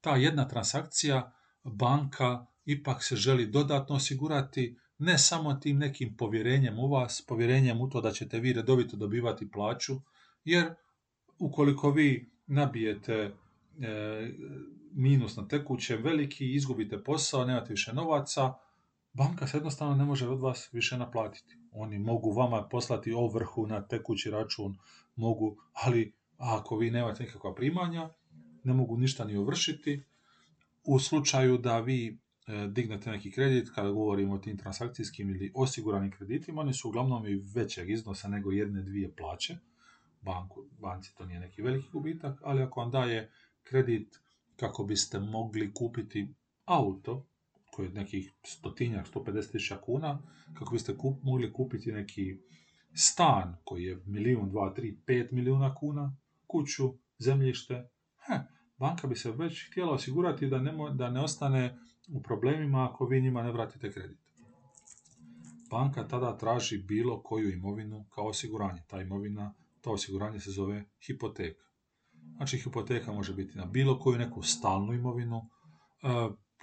Ta 0.02 0.16
jedna 0.16 0.48
transakcija 0.48 1.34
banka 1.64 2.46
ipak 2.66 3.04
se 3.04 3.16
želi 3.16 3.46
dodatno 3.46 3.96
osigurati 3.96 4.78
ne 4.98 5.18
samo 5.18 5.54
tim 5.54 5.78
nekim 5.78 6.18
povjerenjem 6.18 6.80
u 6.80 6.88
vas, 6.88 7.26
povjerenjem 7.28 7.82
u 7.82 7.90
to 7.90 8.02
da 8.02 8.12
ćete 8.12 8.40
vi 8.40 8.54
redovito 8.54 8.98
dobivati 8.98 9.52
plaću, 9.52 9.94
jer 10.44 10.74
ukoliko 11.40 11.92
vi 11.92 12.32
nabijete 12.48 13.14
e, 13.14 13.32
minus 14.92 15.36
na 15.36 15.48
tekućem 15.48 16.04
veliki, 16.04 16.54
izgubite 16.54 17.04
posao, 17.04 17.46
nemate 17.46 17.74
više 17.74 17.94
novaca, 17.94 18.54
banka 19.14 19.48
se 19.48 19.58
jednostavno 19.58 19.96
ne 19.96 20.06
može 20.06 20.28
od 20.28 20.40
vas 20.40 20.70
više 20.72 20.98
naplatiti. 20.98 21.58
Oni 21.72 22.00
mogu 22.00 22.32
vama 22.32 22.68
poslati 22.68 23.14
ovrhu 23.14 23.68
na 23.68 23.88
tekući 23.88 24.32
račun, 24.32 24.78
mogu, 25.16 25.58
ali 25.74 26.14
ako 26.38 26.78
vi 26.78 26.92
nemate 26.92 27.24
nikakva 27.24 27.56
primanja, 27.56 28.10
ne 28.64 28.74
mogu 28.74 28.98
ništa 28.98 29.26
ni 29.26 29.38
ovršiti. 29.38 30.04
U 30.84 31.00
slučaju 31.00 31.58
da 31.58 31.80
vi 31.80 32.08
e, 32.48 32.68
dignete 32.68 33.12
neki 33.12 33.32
kredit, 33.32 33.70
kada 33.76 33.90
govorimo 33.90 34.34
o 34.34 34.38
tim 34.38 34.58
transakcijskim 34.58 35.30
ili 35.30 35.52
osiguranim 35.56 36.12
kreditima, 36.12 36.62
oni 36.62 36.74
su 36.74 36.88
uglavnom 36.88 37.28
i 37.28 37.42
većeg 37.56 37.90
iznosa 37.90 38.28
nego 38.28 38.52
jedne, 38.52 38.82
dvije 38.82 39.16
plaće. 39.16 39.58
Banku, 40.22 40.64
banci 40.80 41.16
to 41.16 41.26
nije 41.26 41.40
neki 41.40 41.62
veliki 41.62 41.88
gubitak, 41.92 42.40
ali 42.44 42.62
ako 42.62 42.80
vam 42.80 42.92
daje 42.92 43.32
kredit 43.64 44.20
kako 44.56 44.84
biste 44.84 45.20
mogli 45.20 45.74
kupiti 45.74 46.34
auto, 46.66 47.26
koji 47.76 47.86
je 47.86 47.94
nekih 47.94 48.32
stotinjak, 48.44 49.08
150 49.14 49.52
tisuća 49.52 49.78
kuna, 49.78 50.22
kako 50.54 50.74
biste 50.74 50.96
mogli 51.22 51.54
kupiti 51.54 51.92
neki 51.92 52.38
stan 52.94 53.56
koji 53.64 53.84
je 53.84 54.02
milijun, 54.06 54.50
dva, 54.50 54.74
tri, 54.74 54.98
pet 55.06 55.32
milijuna 55.32 55.76
kuna, 55.76 56.16
kuću, 56.48 56.94
zemljište, 57.20 57.90
he, 58.28 58.40
banka 58.78 59.08
bi 59.08 59.16
se 59.16 59.32
već 59.32 59.72
htjela 59.72 59.92
osigurati 59.92 60.48
da 60.48 60.60
ne, 60.60 60.74
da 60.94 61.10
ne 61.10 61.20
ostane 61.20 61.80
u 62.14 62.22
problemima 62.22 62.90
ako 62.90 63.06
vi 63.06 63.22
njima 63.22 63.44
ne 63.44 63.52
vratite 63.52 63.92
kredit. 63.92 64.18
Banka 65.72 66.08
tada 66.08 66.38
traži 66.38 66.78
bilo 66.78 67.24
koju 67.24 67.52
imovinu 67.52 68.06
kao 68.10 68.26
osiguranje. 68.28 68.82
Ta 68.88 69.02
imovina, 69.02 69.54
to 69.82 69.92
osiguranje 69.92 70.40
se 70.40 70.52
zove 70.52 70.86
hipoteka. 71.08 71.64
Znači, 72.38 72.58
hipoteka 72.58 73.12
može 73.12 73.34
biti 73.34 73.58
na 73.58 73.66
bilo 73.66 74.00
koju 74.00 74.18
neku 74.18 74.42
stalnu 74.42 74.94
imovinu, 74.94 75.42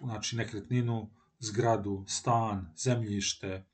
znači 0.05 0.37
nekretninu, 0.37 1.11
zgradu, 1.39 2.05
stan, 2.09 2.73
zemljište, 2.85 3.49
e, 3.49 3.65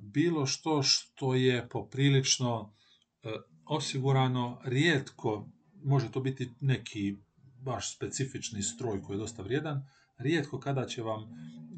bilo 0.00 0.46
što 0.46 0.82
što 0.82 1.34
je 1.34 1.68
poprilično 1.68 2.74
e, 3.22 3.28
osigurano, 3.66 4.60
rijetko, 4.64 5.48
može 5.84 6.12
to 6.12 6.20
biti 6.20 6.50
neki 6.60 7.16
baš 7.62 7.96
specifični 7.96 8.62
stroj 8.62 9.02
koji 9.02 9.16
je 9.16 9.20
dosta 9.20 9.42
vrijedan, 9.42 9.86
rijetko 10.18 10.60
kada 10.60 10.86
će 10.86 11.02
vam 11.02 11.22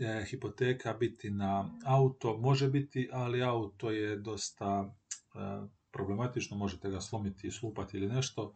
e, 0.00 0.24
hipoteka 0.30 0.92
biti 0.92 1.30
na 1.30 1.78
auto, 1.84 2.36
može 2.36 2.68
biti, 2.68 3.08
ali 3.12 3.42
auto 3.42 3.90
je 3.90 4.16
dosta 4.16 4.94
problematično, 5.90 6.56
možete 6.56 6.90
ga 6.90 7.00
slomiti, 7.00 7.50
slupati 7.50 7.96
ili 7.96 8.08
nešto. 8.08 8.54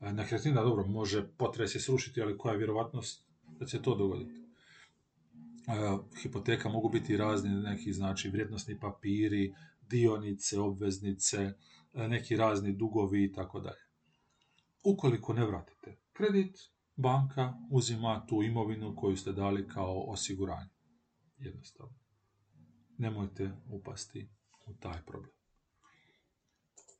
Nekretnina, 0.00 0.62
dobro, 0.62 0.86
može 0.86 1.28
potres 1.28 1.72
se 1.72 1.80
srušiti, 1.80 2.22
ali 2.22 2.38
koja 2.38 2.52
je 2.52 2.58
vjerovatnost 2.58 3.27
da 3.58 3.66
će 3.66 3.82
to 3.82 3.94
dogoditi. 3.94 4.42
hipoteka 6.22 6.68
mogu 6.68 6.88
biti 6.88 7.16
razni 7.16 7.50
neki 7.50 7.92
znači 7.92 8.28
vrijednosni 8.28 8.80
papiri, 8.80 9.54
dionice, 9.90 10.60
obveznice, 10.60 11.52
neki 11.92 12.36
razni 12.36 12.72
dugovi 12.72 13.24
i 13.24 13.32
tako 13.32 13.60
dalje. 13.60 13.80
Ukoliko 14.84 15.32
ne 15.32 15.46
vratite 15.46 15.96
kredit, 16.18 16.58
banka 16.96 17.54
uzima 17.70 18.26
tu 18.28 18.42
imovinu 18.42 18.96
koju 18.96 19.16
ste 19.16 19.32
dali 19.32 19.68
kao 19.68 20.04
osiguranje. 20.08 20.70
Jednostavno. 21.38 21.94
Nemojte 22.98 23.50
upasti 23.70 24.28
u 24.66 24.74
taj 24.74 25.02
problem. 25.06 25.37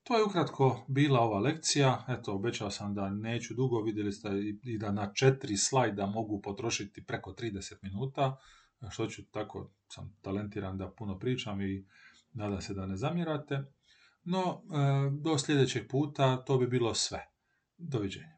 To 0.08 0.16
je 0.16 0.24
ukratko 0.24 0.84
bila 0.88 1.20
ova 1.20 1.38
lekcija. 1.38 2.04
Eto, 2.08 2.34
obećao 2.34 2.70
sam 2.70 2.94
da 2.94 3.10
neću 3.10 3.54
dugo, 3.54 3.82
vidjeli 3.82 4.12
ste 4.12 4.28
i 4.62 4.78
da 4.78 4.92
na 4.92 5.12
četiri 5.14 5.56
slajda 5.56 6.06
mogu 6.06 6.40
potrošiti 6.42 7.04
preko 7.04 7.32
30 7.32 7.74
minuta, 7.82 8.36
što 8.90 9.06
ću 9.06 9.22
tako, 9.30 9.70
sam 9.88 10.16
talentiran 10.22 10.78
da 10.78 10.90
puno 10.90 11.18
pričam 11.18 11.60
i 11.60 11.86
nadam 12.32 12.60
se 12.60 12.74
da 12.74 12.86
ne 12.86 12.96
zamjerate. 12.96 13.62
No, 14.24 14.62
e, 14.72 15.10
do 15.22 15.38
sljedećeg 15.38 15.88
puta 15.88 16.44
to 16.44 16.58
bi 16.58 16.66
bilo 16.66 16.94
sve. 16.94 17.28
Doviđenja. 17.76 18.37